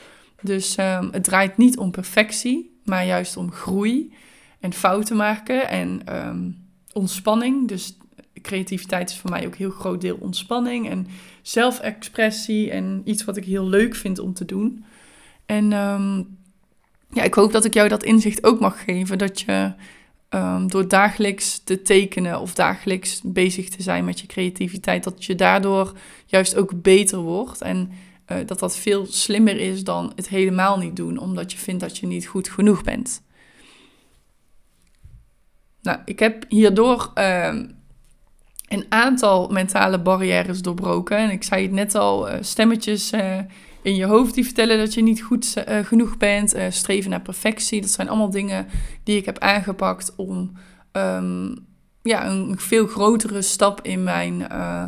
Dus 0.42 0.76
um, 0.78 1.08
het 1.12 1.24
draait 1.24 1.56
niet 1.56 1.78
om 1.78 1.90
perfectie, 1.90 2.80
maar 2.84 3.06
juist 3.06 3.36
om 3.36 3.52
groei 3.52 4.12
en 4.60 4.72
fouten 4.72 5.16
maken 5.16 5.68
en 5.68 6.16
um, 6.26 6.66
ontspanning. 6.92 7.68
Dus 7.68 7.96
creativiteit 8.42 9.10
is 9.10 9.16
voor 9.16 9.30
mij 9.30 9.46
ook 9.46 9.52
een 9.52 9.58
heel 9.58 9.70
groot 9.70 10.00
deel 10.00 10.16
ontspanning 10.20 10.88
en 10.88 11.06
zelfexpressie 11.42 12.70
en 12.70 13.02
iets 13.04 13.24
wat 13.24 13.36
ik 13.36 13.44
heel 13.44 13.68
leuk 13.68 13.94
vind 13.94 14.18
om 14.18 14.32
te 14.32 14.44
doen. 14.44 14.84
En 15.46 15.72
um, 15.72 16.36
ja, 17.10 17.22
ik 17.22 17.34
hoop 17.34 17.52
dat 17.52 17.64
ik 17.64 17.74
jou 17.74 17.88
dat 17.88 18.04
inzicht 18.04 18.44
ook 18.44 18.60
mag 18.60 18.84
geven, 18.84 19.18
dat 19.18 19.40
je 19.40 19.72
um, 20.34 20.70
door 20.70 20.88
dagelijks 20.88 21.58
te 21.64 21.82
tekenen 21.82 22.40
of 22.40 22.54
dagelijks 22.54 23.20
bezig 23.24 23.68
te 23.68 23.82
zijn 23.82 24.04
met 24.04 24.20
je 24.20 24.26
creativiteit, 24.26 25.04
dat 25.04 25.24
je 25.24 25.34
daardoor 25.34 25.92
juist 26.26 26.56
ook 26.56 26.82
beter 26.82 27.18
wordt. 27.18 27.60
En 27.60 27.90
uh, 28.32 28.36
dat 28.46 28.58
dat 28.58 28.76
veel 28.76 29.06
slimmer 29.06 29.56
is 29.56 29.84
dan 29.84 30.12
het 30.16 30.28
helemaal 30.28 30.78
niet 30.78 30.96
doen, 30.96 31.18
omdat 31.18 31.52
je 31.52 31.58
vindt 31.58 31.80
dat 31.80 31.98
je 31.98 32.06
niet 32.06 32.26
goed 32.26 32.48
genoeg 32.48 32.82
bent. 32.82 33.22
Nou, 35.82 35.98
ik 36.04 36.18
heb 36.18 36.44
hierdoor 36.48 37.10
uh, 37.14 37.54
een 38.68 38.86
aantal 38.88 39.48
mentale 39.48 40.00
barrières 40.00 40.62
doorbroken. 40.62 41.16
En 41.16 41.30
ik 41.30 41.42
zei 41.42 41.62
het 41.62 41.72
net 41.72 41.94
al, 41.94 42.28
uh, 42.28 42.34
stemmetjes 42.40 43.12
uh, 43.12 43.38
in 43.82 43.94
je 43.94 44.04
hoofd 44.04 44.34
die 44.34 44.44
vertellen 44.44 44.78
dat 44.78 44.94
je 44.94 45.02
niet 45.02 45.22
goed 45.22 45.54
uh, 45.68 45.78
genoeg 45.78 46.16
bent. 46.16 46.54
Uh, 46.54 46.64
streven 46.68 47.10
naar 47.10 47.20
perfectie. 47.20 47.80
Dat 47.80 47.90
zijn 47.90 48.08
allemaal 48.08 48.30
dingen 48.30 48.66
die 49.02 49.16
ik 49.16 49.24
heb 49.24 49.38
aangepakt 49.38 50.12
om 50.16 50.52
um, 50.92 51.66
ja, 52.02 52.26
een 52.26 52.58
veel 52.58 52.86
grotere 52.86 53.42
stap 53.42 53.80
in 53.82 54.02
mijn 54.02 54.40
uh, 54.40 54.84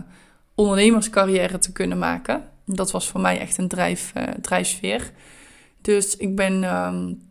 ondernemerscarrière 0.54 1.58
te 1.58 1.72
kunnen 1.72 1.98
maken. 1.98 2.44
Dat 2.66 2.90
was 2.90 3.08
voor 3.08 3.20
mij 3.20 3.38
echt 3.38 3.58
een 3.58 3.68
drijf, 3.68 4.12
drijfsfeer. 4.40 5.12
Dus 5.80 6.16
ik 6.16 6.36
ben 6.36 6.52
um, 6.76 7.22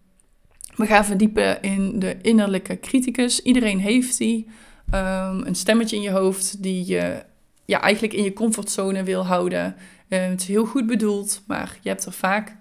me 0.75 0.85
gaan 0.85 1.05
verdiepen 1.05 1.61
in 1.61 1.99
de 1.99 2.17
innerlijke 2.21 2.79
criticus. 2.79 3.41
Iedereen 3.41 3.79
heeft 3.79 4.17
die. 4.17 4.47
Um, 4.93 5.45
een 5.45 5.55
stemmetje 5.55 5.95
in 5.95 6.01
je 6.01 6.09
hoofd 6.09 6.63
die 6.63 6.87
je 6.87 7.23
ja, 7.65 7.81
eigenlijk 7.81 8.13
in 8.13 8.23
je 8.23 8.33
comfortzone 8.33 9.03
wil 9.03 9.25
houden. 9.25 9.75
Uh, 10.13 10.19
het 10.19 10.41
is 10.41 10.47
heel 10.47 10.65
goed 10.65 10.87
bedoeld, 10.87 11.43
maar 11.47 11.77
je 11.81 11.89
hebt 11.89 12.05
er 12.05 12.11
vaak 12.11 12.55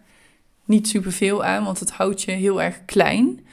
niet 0.64 0.88
superveel 0.88 1.44
aan, 1.44 1.64
want 1.64 1.80
het 1.80 1.90
houdt 1.90 2.22
je 2.22 2.30
heel 2.30 2.62
erg 2.62 2.84
klein. 2.84 3.46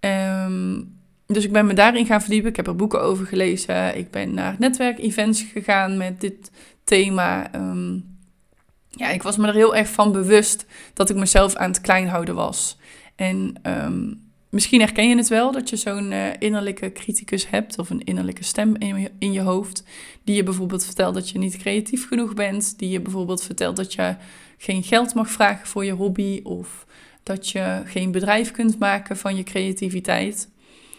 Um, 0.00 0.98
dus 1.26 1.44
ik 1.44 1.52
ben 1.52 1.66
me 1.66 1.74
daarin 1.74 2.06
gaan 2.06 2.20
verdiepen. 2.20 2.50
Ik 2.50 2.56
heb 2.56 2.66
er 2.66 2.76
boeken 2.76 3.02
over 3.02 3.26
gelezen. 3.26 3.96
Ik 3.96 4.10
ben 4.10 4.34
naar 4.34 4.56
netwerkevents 4.58 5.42
gegaan 5.42 5.96
met 5.96 6.20
dit 6.20 6.50
thema. 6.84 7.54
Um, 7.54 8.18
ja, 8.90 9.08
ik 9.08 9.22
was 9.22 9.36
me 9.36 9.46
er 9.46 9.54
heel 9.54 9.76
erg 9.76 9.88
van 9.88 10.12
bewust 10.12 10.66
dat 10.94 11.10
ik 11.10 11.16
mezelf 11.16 11.54
aan 11.54 11.70
het 11.70 11.80
klein 11.80 12.08
houden 12.08 12.34
was. 12.34 12.78
En 13.16 13.60
um, 13.62 14.25
Misschien 14.48 14.80
herken 14.80 15.08
je 15.08 15.16
het 15.16 15.28
wel 15.28 15.52
dat 15.52 15.70
je 15.70 15.76
zo'n 15.76 16.10
uh, 16.10 16.26
innerlijke 16.38 16.92
criticus 16.92 17.48
hebt 17.50 17.78
of 17.78 17.90
een 17.90 18.04
innerlijke 18.04 18.44
stem 18.44 18.76
in 19.18 19.32
je, 19.32 19.40
hoofd. 19.40 19.84
Die 20.24 20.36
je 20.36 20.42
bijvoorbeeld 20.42 20.84
vertelt 20.84 21.14
dat 21.14 21.28
je 21.30 21.38
niet 21.38 21.56
creatief 21.56 22.08
genoeg 22.08 22.34
bent. 22.34 22.78
Die 22.78 22.88
je 22.88 23.00
bijvoorbeeld 23.00 23.42
vertelt 23.42 23.76
dat 23.76 23.92
je 23.92 24.16
geen 24.58 24.82
geld 24.82 25.14
mag 25.14 25.30
vragen 25.30 25.66
voor 25.66 25.84
je 25.84 25.92
hobby. 25.92 26.40
Of 26.42 26.86
dat 27.22 27.48
je 27.48 27.82
geen 27.84 28.10
bedrijf 28.10 28.50
kunt 28.50 28.78
maken 28.78 29.16
van 29.16 29.36
je 29.36 29.42
creativiteit. 29.42 30.48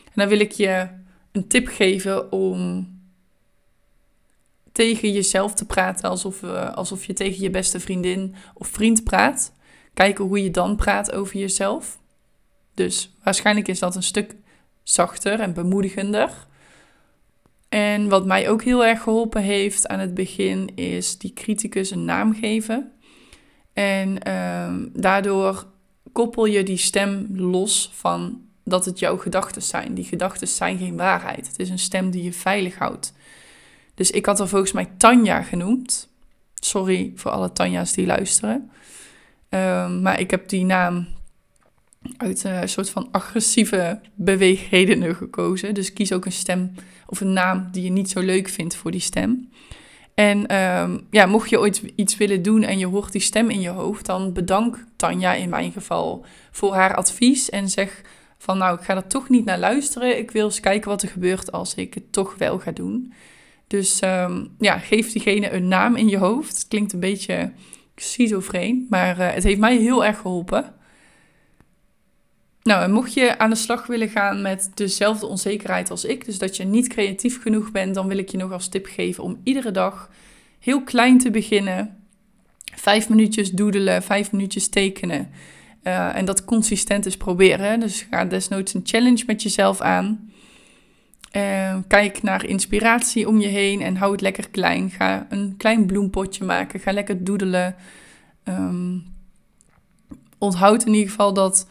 En 0.06 0.14
dan 0.14 0.28
wil 0.28 0.40
ik 0.40 0.52
je 0.52 0.88
een 1.32 1.48
tip 1.48 1.68
geven 1.68 2.32
om 2.32 2.88
tegen 4.72 5.12
jezelf 5.12 5.54
te 5.54 5.66
praten 5.66 6.10
alsof, 6.10 6.42
uh, 6.42 6.74
alsof 6.74 7.06
je 7.06 7.14
tegen 7.14 7.42
je 7.42 7.50
beste 7.50 7.80
vriendin 7.80 8.36
of 8.54 8.68
vriend 8.68 9.04
praat. 9.04 9.54
Kijken 9.94 10.26
hoe 10.26 10.44
je 10.44 10.52
dan 10.52 10.76
praat 10.76 11.12
over 11.12 11.38
jezelf. 11.38 12.00
Dus 12.78 13.14
waarschijnlijk 13.24 13.68
is 13.68 13.80
dat 13.80 13.96
een 13.96 14.04
stuk 14.04 14.36
zachter 14.84 15.40
en 15.40 15.54
bemoedigender. 15.54 16.48
En 17.70 18.10
wat 18.10 18.26
mij 18.26 18.50
ook 18.50 18.64
heel 18.64 18.86
erg 18.86 19.02
geholpen 19.02 19.42
heeft 19.42 19.88
aan 19.88 20.00
het 20.00 20.14
begin 20.14 20.76
is 20.76 21.18
die 21.18 21.34
criticus 21.34 21.92
een 21.92 22.06
naam 22.06 22.34
geven. 22.34 22.92
En 23.74 24.34
um, 24.34 24.92
daardoor 24.94 25.66
koppel 26.12 26.46
je 26.46 26.64
die 26.64 26.78
stem 26.78 27.28
los 27.32 27.92
van 27.94 28.42
dat 28.64 28.86
het 28.86 29.00
jouw 29.00 29.18
gedachten 29.18 29.62
zijn. 29.62 29.94
Die 29.94 30.06
gedachten 30.06 30.48
zijn 30.48 30.78
geen 30.78 30.98
waarheid. 30.98 31.48
Het 31.48 31.60
is 31.60 31.70
een 31.70 31.80
stem 31.80 32.10
die 32.10 32.24
je 32.24 32.34
veilig 32.34 32.78
houdt. 32.78 33.14
Dus 33.96 34.12
ik 34.12 34.26
had 34.26 34.40
er 34.40 34.48
volgens 34.48 34.72
mij 34.72 34.90
Tanja 34.98 35.42
genoemd. 35.42 36.10
Sorry 36.54 37.12
voor 37.16 37.32
alle 37.32 37.52
Tanja's 37.52 37.94
die 37.94 38.06
luisteren. 38.06 38.72
Um, 39.50 40.02
maar 40.02 40.20
ik 40.20 40.32
heb 40.32 40.50
die 40.50 40.66
naam 40.66 41.16
uit 42.18 42.44
een 42.44 42.70
soort 42.70 42.90
van 42.90 43.08
agressieve 43.12 44.00
beweegredenen 44.16 45.16
gekozen. 45.16 45.74
Dus 45.74 45.94
kies 45.94 46.14
ook 46.14 46.26
een 46.26 46.32
stem 46.32 46.72
of 47.06 47.22
een 47.22 47.34
naam 47.34 47.68
die 47.72 47.84
je 47.84 47.90
niet 47.90 48.10
zo 48.10 48.20
leuk 48.20 48.50
vindt 48.50 48.76
voor 48.76 48.92
die 48.92 49.02
stem. 49.02 49.50
En 50.14 50.56
um, 50.56 51.08
ja, 51.12 51.26
mocht 51.26 51.50
je 51.50 51.60
ooit 51.60 51.84
iets 51.96 52.18
willen 52.18 52.42
doen 52.42 52.64
en 52.64 52.78
je 52.80 52.86
hoort 52.86 53.12
die 53.12 53.22
stem 53.22 53.50
in 53.50 53.62
je 53.62 53.70
hoofd, 53.70 54.06
dan 54.06 54.34
bedank 54.34 54.86
Tanja 54.96 55.34
in 55.34 55.50
mijn 55.50 55.72
geval 55.72 56.26
voor 56.52 56.74
haar 56.74 56.96
advies 56.96 57.50
en 57.50 57.70
zeg 57.70 58.02
van 58.38 58.58
nou, 58.58 58.78
ik 58.78 58.84
ga 58.84 58.96
er 58.96 59.08
toch 59.08 59.30
niet 59.30 59.46
naar 59.46 59.60
luisteren. 59.60 60.18
Ik 60.18 60.32
wil 60.32 60.46
eens 60.46 60.60
kijken 60.60 60.90
wat 60.90 61.02
er 61.02 61.10
gebeurt 61.10 61.52
als 61.52 61.76
ik 61.76 61.94
het 61.94 62.12
toch 62.12 62.36
wel 62.38 62.60
ga 62.60 62.72
doen. 62.72 63.14
Dus 63.68 64.02
um, 64.02 64.56
ja, 64.60 64.78
geef 64.78 65.12
diegene 65.12 65.52
een 65.52 65.68
naam 65.68 65.96
in 65.96 66.10
je 66.10 66.18
hoofd. 66.18 66.58
Het 66.58 66.68
klinkt 66.68 66.94
een 66.94 67.00
beetje 67.00 67.52
schizofreen, 67.96 68.88
maar 68.90 69.20
uh, 69.20 69.34
het 69.34 69.44
heeft 69.44 69.60
mij 69.60 69.78
heel 69.78 70.06
erg 70.06 70.18
geholpen. 70.18 70.74
Nou, 72.68 72.84
en 72.84 72.92
mocht 72.92 73.14
je 73.14 73.38
aan 73.38 73.50
de 73.50 73.56
slag 73.56 73.88
willen 73.88 74.10
gaan 74.10 74.42
met 74.42 74.72
dezelfde 74.74 75.26
onzekerheid 75.26 75.92
als 75.92 76.06
ik, 76.06 76.26
dus 76.26 76.38
dat 76.38 76.58
je 76.58 76.64
niet 76.64 76.88
creatief 76.88 77.42
genoeg 77.42 77.72
bent, 77.72 77.96
dan 77.96 78.08
wil 78.08 78.18
ik 78.18 78.30
je 78.30 78.38
nog 78.38 78.52
als 78.52 78.68
tip 78.68 78.86
geven 78.86 79.24
om 79.24 79.40
iedere 79.44 79.72
dag 79.72 80.10
heel 80.60 80.84
klein 80.84 81.18
te 81.18 81.32
beginnen. 81.32 81.98
vijf 82.76 83.10
minuutjes 83.10 83.52
doedelen, 83.52 84.04
vijf 84.04 84.32
minuutjes 84.32 84.70
tekenen. 84.70 85.30
Uh, 85.84 86.16
en 86.16 86.26
dat 86.26 86.46
consistent 86.46 87.06
is 87.06 87.18
proberen. 87.18 87.80
Dus 87.80 88.08
ga 88.10 88.26
desnoods 88.26 88.74
een 88.74 88.82
challenge 88.84 89.24
met 89.26 89.42
jezelf 89.42 89.82
aan. 89.82 90.32
Uh, 91.36 91.78
kijk 91.88 92.22
naar 92.22 92.46
inspiratie 92.46 93.28
om 93.28 93.40
je 93.40 93.48
heen 93.48 93.82
en 93.82 93.96
hou 93.96 94.12
het 94.12 94.22
lekker 94.22 94.50
klein. 94.50 94.90
Ga 94.90 95.28
een 95.30 95.54
klein 95.58 95.86
bloempotje 95.86 96.44
maken. 96.44 96.80
Ga 96.80 96.92
lekker 96.92 97.24
doedelen. 97.24 97.76
Um, 98.44 99.04
onthoud 100.38 100.86
in 100.86 100.94
ieder 100.94 101.10
geval 101.10 101.34
dat 101.34 101.68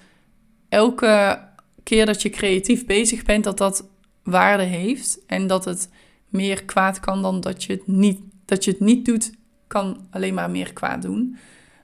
elke 0.77 1.39
keer 1.83 2.07
dat 2.07 2.23
je 2.23 2.31
creatief 2.31 2.87
bezig 2.87 3.25
bent, 3.25 3.45
dat 3.45 3.59
dat 3.59 3.89
waarde 4.23 4.63
heeft. 4.63 5.19
En 5.27 5.47
dat 5.47 5.65
het 5.65 5.89
meer 6.29 6.65
kwaad 6.65 7.01
kan 7.01 7.23
dan 7.23 7.41
dat 7.41 7.65
je 7.65 7.73
het 7.73 7.87
niet, 7.87 8.21
dat 8.45 8.65
je 8.65 8.71
het 8.71 8.81
niet 8.81 9.05
doet, 9.05 9.33
kan 9.67 10.07
alleen 10.11 10.35
maar 10.35 10.51
meer 10.51 10.73
kwaad 10.73 11.03
doen. 11.03 11.37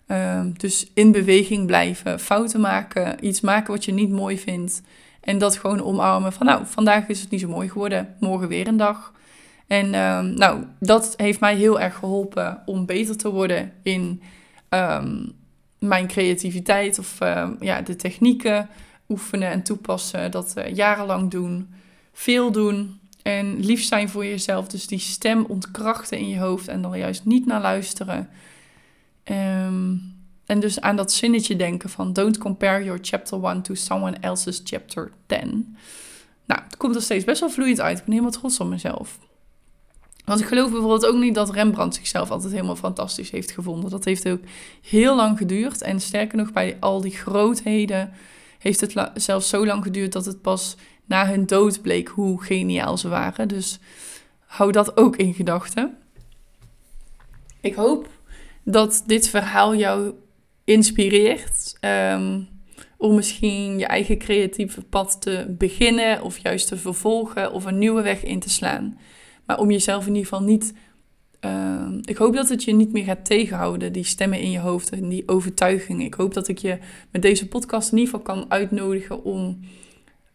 Uh, 0.07 0.45
dus 0.57 0.91
in 0.95 1.13
beweging 1.13 1.67
blijven, 1.67 2.21
fouten 2.21 2.61
maken, 2.61 3.27
iets 3.27 3.41
maken 3.41 3.73
wat 3.73 3.85
je 3.85 3.93
niet 3.93 4.11
mooi 4.11 4.39
vindt. 4.39 4.83
En 5.21 5.39
dat 5.39 5.57
gewoon 5.57 5.83
omarmen 5.83 6.33
van 6.33 6.47
nou, 6.47 6.63
vandaag 6.67 7.09
is 7.09 7.21
het 7.21 7.31
niet 7.31 7.41
zo 7.41 7.49
mooi 7.49 7.69
geworden, 7.69 8.15
morgen 8.21 8.49
weer 8.49 8.67
een 8.67 8.77
dag. 8.77 9.13
En 9.67 9.87
uh, 9.87 10.21
nou, 10.21 10.65
dat 10.79 11.15
heeft 11.17 11.41
mij 11.41 11.57
heel 11.57 11.81
erg 11.81 11.95
geholpen 11.97 12.63
om 12.67 12.87
beter 12.87 13.17
te 13.17 13.31
worden 13.31 13.73
in 13.83 14.23
um, 14.69 15.33
mijn 15.83 16.07
creativiteit 16.07 16.99
of 16.99 17.21
uh, 17.23 17.49
ja, 17.61 17.83
de 17.83 17.97
technieken 17.97 18.69
oefenen 19.09 19.51
en 19.51 19.63
toepassen. 19.63 20.31
Dat 20.31 20.55
jarenlang 20.75 21.31
doen, 21.31 21.75
veel 22.13 22.53
doen 22.53 23.01
en 23.23 23.61
lief 23.61 23.83
zijn 23.83 24.09
voor 24.09 24.25
jezelf. 24.25 24.67
Dus 24.67 24.87
die 24.87 24.99
stem 24.99 25.45
ontkrachten 25.45 26.19
in 26.19 26.29
je 26.29 26.39
hoofd 26.39 26.69
en 26.69 26.83
dan 26.83 26.99
juist 26.99 27.25
niet 27.25 27.47
naar 27.47 27.61
luisteren. 27.61 28.29
Um, 29.25 30.13
en 30.47 30.61
dus 30.61 30.81
aan 30.81 30.97
dat 30.97 31.13
zinnetje 31.13 31.57
denken 31.57 31.91
van 31.91 32.13
don't 32.13 32.39
compare 32.39 32.85
your 32.85 32.99
chapter 33.03 33.45
1 33.45 33.63
to 33.63 33.75
someone 33.75 34.17
else's 34.21 34.61
chapter 34.65 35.13
10. 35.27 35.77
Nou, 36.47 36.61
het 36.63 36.77
komt 36.77 36.95
er 36.95 37.03
steeds 37.03 37.25
best 37.25 37.41
wel 37.41 37.51
vloeiend 37.51 37.81
uit. 37.81 37.99
Ik 37.99 38.05
ben 38.05 38.13
helemaal 38.13 38.39
trots 38.39 38.61
op 38.61 38.69
mezelf. 38.69 39.19
Want 40.25 40.41
ik 40.41 40.47
geloof 40.47 40.71
bijvoorbeeld 40.71 41.07
ook 41.07 41.19
niet 41.19 41.35
dat 41.35 41.51
Rembrandt 41.51 41.95
zichzelf 41.95 42.31
altijd 42.31 42.53
helemaal 42.53 42.77
fantastisch 42.77 43.31
heeft 43.31 43.51
gevonden. 43.51 43.91
Dat 43.91 44.05
heeft 44.05 44.29
ook 44.29 44.41
heel 44.83 45.17
lang 45.17 45.39
geduurd. 45.39 45.83
En 45.83 46.01
sterker 46.01 46.39
nog, 46.39 46.53
bij 46.53 46.77
al 46.81 47.01
die 47.01 47.17
grootheden 47.17 48.13
heeft 48.59 48.81
het 48.81 49.11
zelfs 49.15 49.49
zo 49.49 49.67
lang 49.67 49.83
geduurd 49.83 50.13
dat 50.13 50.25
het 50.25 50.43
pas 50.43 50.77
na 51.05 51.27
hun 51.27 51.47
dood 51.47 51.83
bleek 51.83 52.09
hoe 52.09 52.43
geniaal 52.43 52.97
ze 52.97 53.09
waren. 53.09 53.49
Dus 53.49 53.79
hou 54.47 54.73
dat 54.73 54.97
ook 54.97 55.17
in 55.17 55.35
gedachten. 55.35 55.99
Ik 57.61 57.75
hoop 57.75 58.09
dat 58.65 59.03
dit 59.07 59.29
verhaal 59.29 59.75
jou 59.75 60.13
inspireert. 60.65 61.77
Ehm, 61.81 62.41
om 62.97 63.15
misschien 63.15 63.79
je 63.79 63.87
eigen 63.87 64.19
creatieve 64.19 64.83
pad 64.83 65.21
te 65.21 65.55
beginnen 65.59 66.23
of 66.23 66.39
juist 66.39 66.69
te 66.69 66.77
vervolgen 66.77 67.53
of 67.53 67.65
een 67.65 67.79
nieuwe 67.79 68.03
weg 68.03 68.23
in 68.25 68.41
te 68.41 68.51
slaan. 68.51 68.99
Maar 69.47 69.59
om 69.59 69.71
jezelf 69.71 70.07
in 70.07 70.15
ieder 70.15 70.29
geval 70.29 70.47
niet. 70.47 70.75
Ehm, 71.41 71.99
ik 72.03 72.17
hoop 72.17 72.35
dat 72.35 72.49
het 72.49 72.65
je 72.65 72.73
niet 72.73 72.93
meer 72.93 73.05
gaat 73.05 73.25
tegenhouden, 73.25 73.93
die 73.93 74.05
stemmen 74.05 74.41
in 74.41 74.51
je 74.51 74.59
hoofd 74.59 74.91
en 74.91 75.09
die 75.09 75.29
overtuigingen. 75.29 76.07
Ik 76.07 76.15
hoop 76.15 76.35
dat 76.35 76.49
ik 76.49 76.59
je 76.59 76.79
met 77.11 77.23
deze 77.23 77.49
podcast 77.49 77.93
in 77.93 77.99
ieder 77.99 78.15
geval 78.15 78.35
kan 78.35 78.51
uitnodigen 78.51 79.25
om 79.25 79.61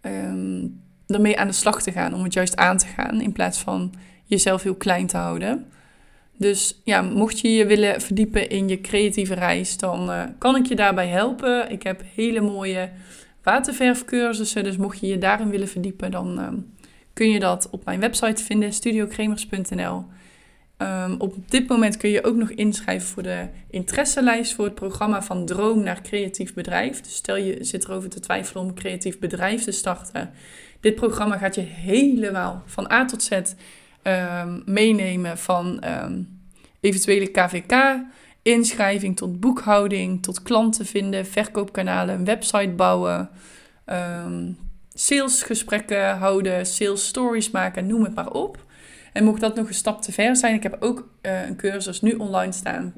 um, 0.02 0.82
ermee 1.08 1.40
aan 1.40 1.48
de 1.48 1.54
slag 1.54 1.82
te 1.82 1.92
gaan. 1.92 2.14
Om 2.14 2.24
het 2.24 2.34
juist 2.34 2.56
aan 2.56 2.78
te 2.78 2.88
gaan 2.88 3.22
in 3.22 3.32
plaats 3.32 3.60
van 3.60 3.94
jezelf 4.26 4.64
heel 4.64 4.76
klein 4.76 5.08
te 5.08 5.18
houden. 5.18 5.66
Dus 6.38 6.82
ja, 6.84 7.02
mocht 7.02 7.40
je 7.40 7.54
je 7.54 7.66
willen 7.66 8.02
verdiepen 8.02 8.50
in 8.50 8.68
je 8.68 8.82
creatieve 8.82 9.34
reis, 9.34 9.78
dan 9.78 10.10
uh, 10.10 10.24
kan 10.38 10.56
ik 10.56 10.66
je 10.66 10.76
daarbij 10.76 11.08
helpen. 11.08 11.72
Ik 11.72 11.84
heb 11.84 12.02
hele 12.16 12.42
mooie 12.42 12.90
waterverfcursussen, 13.44 14.64
dus 14.64 14.78
mocht 14.78 15.00
je 15.00 15.08
je 15.08 15.18
daarin 15.18 15.50
willen 15.50 15.68
verdiepen, 15.68 16.12
dan 16.12 16.40
uh, 16.40 16.48
kun 17.18 17.30
je 17.30 17.40
dat 17.40 17.70
op 17.70 17.86
mijn 17.86 18.00
website 18.00 18.44
vinden, 18.44 18.74
studiocremers.nl. 18.74 20.06
Um, 20.78 21.16
op 21.18 21.50
dit 21.50 21.68
moment 21.68 21.98
kun 21.98 22.10
je 22.10 22.24
ook 22.24 22.36
nog 22.36 22.50
inschrijven 22.50 23.08
voor 23.08 23.24
de 23.24 23.48
interesselijst 23.70 24.54
voor 24.54 24.66
het 24.66 24.76
programma 24.76 25.22
van 25.22 25.46
Droom 25.46 25.84
naar 25.84 26.02
Creatief 26.02 26.54
Bedrijf. 26.54 27.02
Dus 27.02 27.16
stel 27.16 27.36
je 27.36 27.64
zit 27.64 27.84
erover 27.84 28.10
te 28.10 28.20
twijfelen 28.20 28.64
om 28.64 28.70
een 28.70 28.76
creatief 28.76 29.20
bedrijf 29.20 29.64
te 29.64 29.72
starten. 29.72 30.32
Dit 30.80 30.96
programma 30.96 31.38
gaat 31.38 31.56
je 31.56 31.62
helemaal 31.62 32.64
van 32.66 32.92
A 32.92 33.06
tot 33.06 33.24
Z 33.24 33.32
um, 33.32 34.62
meenemen 34.66 35.38
van 35.38 35.84
um, 36.04 36.40
eventuele 36.80 37.28
KVK, 37.28 38.00
inschrijving 38.42 39.16
tot 39.16 39.40
boekhouding, 39.40 40.24
tot 40.24 40.42
klanten 40.42 40.86
vinden, 40.86 41.26
verkoopkanalen, 41.26 42.16
een 42.16 42.26
website 42.26 42.74
bouwen, 42.76 43.30
salesgesprekken 45.00 46.18
houden, 46.18 46.66
sales 46.66 47.08
stories 47.08 47.52
maken, 47.52 47.88
noem 47.88 48.04
het 48.04 48.16
maar 48.16 48.32
op. 48.32 48.66
En 49.14 49.24
mocht 49.24 49.42
dat 49.42 49.56
nog 49.56 49.68
een 49.68 49.74
stap 49.74 50.02
te 50.02 50.12
ver 50.12 50.36
zijn, 50.36 50.56
ik 50.56 50.64
heb 50.64 50.78
ook 50.80 51.08
uh, 51.22 51.48
een 51.48 51.56
cursus 51.56 52.02
nu 52.02 52.12
online 52.14 52.52
staan 52.52 52.94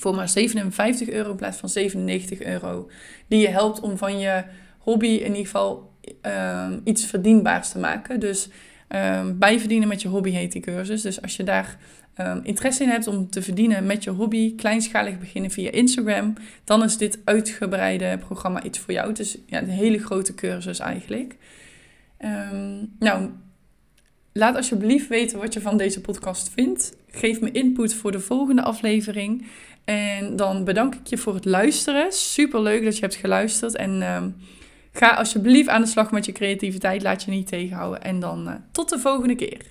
voor 0.00 0.14
maar 0.14 0.28
57 0.28 1.08
euro 1.08 1.30
in 1.30 1.36
plaats 1.36 1.56
van 1.56 1.68
97 1.68 2.42
euro. 2.42 2.90
Die 3.28 3.40
je 3.40 3.48
helpt 3.48 3.80
om 3.80 3.96
van 3.96 4.18
je 4.18 4.44
hobby 4.78 5.06
in 5.06 5.26
ieder 5.26 5.44
geval 5.44 5.92
um, 6.22 6.80
iets 6.84 7.04
verdienbaars 7.06 7.70
te 7.70 7.78
maken. 7.78 8.20
Dus 8.20 8.48
um, 8.88 9.38
bijverdienen 9.38 9.88
met 9.88 10.02
je 10.02 10.08
hobby 10.08 10.30
heet 10.30 10.52
die 10.52 10.62
cursus. 10.62 11.02
Dus 11.02 11.22
als 11.22 11.36
je 11.36 11.42
daar 11.42 11.78
um, 12.26 12.40
interesse 12.42 12.82
in 12.82 12.88
hebt 12.88 13.06
om 13.06 13.30
te 13.30 13.42
verdienen 13.42 13.86
met 13.86 14.04
je 14.04 14.10
hobby, 14.10 14.54
kleinschalig 14.54 15.18
beginnen 15.18 15.50
via 15.50 15.70
Instagram, 15.70 16.34
dan 16.64 16.82
is 16.82 16.96
dit 16.96 17.18
uitgebreide 17.24 18.18
programma 18.18 18.62
iets 18.62 18.78
voor 18.78 18.94
jou. 18.94 19.08
Het 19.08 19.18
is 19.18 19.38
ja, 19.46 19.58
een 19.58 19.68
hele 19.68 19.98
grote 19.98 20.34
cursus 20.34 20.78
eigenlijk. 20.78 21.36
Um, 22.18 22.92
nou, 22.98 23.30
laat 24.32 24.56
alsjeblieft 24.56 25.08
weten 25.08 25.38
wat 25.38 25.52
je 25.52 25.60
van 25.60 25.76
deze 25.76 26.00
podcast 26.00 26.50
vindt. 26.54 26.96
Geef 27.10 27.40
me 27.40 27.50
input 27.50 27.94
voor 27.94 28.12
de 28.12 28.20
volgende 28.20 28.62
aflevering. 28.62 29.46
En 29.84 30.36
dan 30.36 30.64
bedank 30.64 30.94
ik 30.94 31.06
je 31.06 31.18
voor 31.18 31.34
het 31.34 31.44
luisteren. 31.44 32.12
Super 32.12 32.62
leuk 32.62 32.84
dat 32.84 32.94
je 32.94 33.00
hebt 33.00 33.14
geluisterd. 33.14 33.76
En 33.76 34.02
Ga 34.92 35.10
alsjeblieft 35.10 35.68
aan 35.68 35.80
de 35.80 35.86
slag 35.86 36.10
met 36.10 36.26
je 36.26 36.32
creativiteit. 36.32 37.02
Laat 37.02 37.22
je 37.22 37.30
niet 37.30 37.46
tegenhouden. 37.46 38.02
En 38.02 38.20
dan 38.20 38.48
uh, 38.48 38.54
tot 38.72 38.88
de 38.88 38.98
volgende 38.98 39.34
keer. 39.34 39.66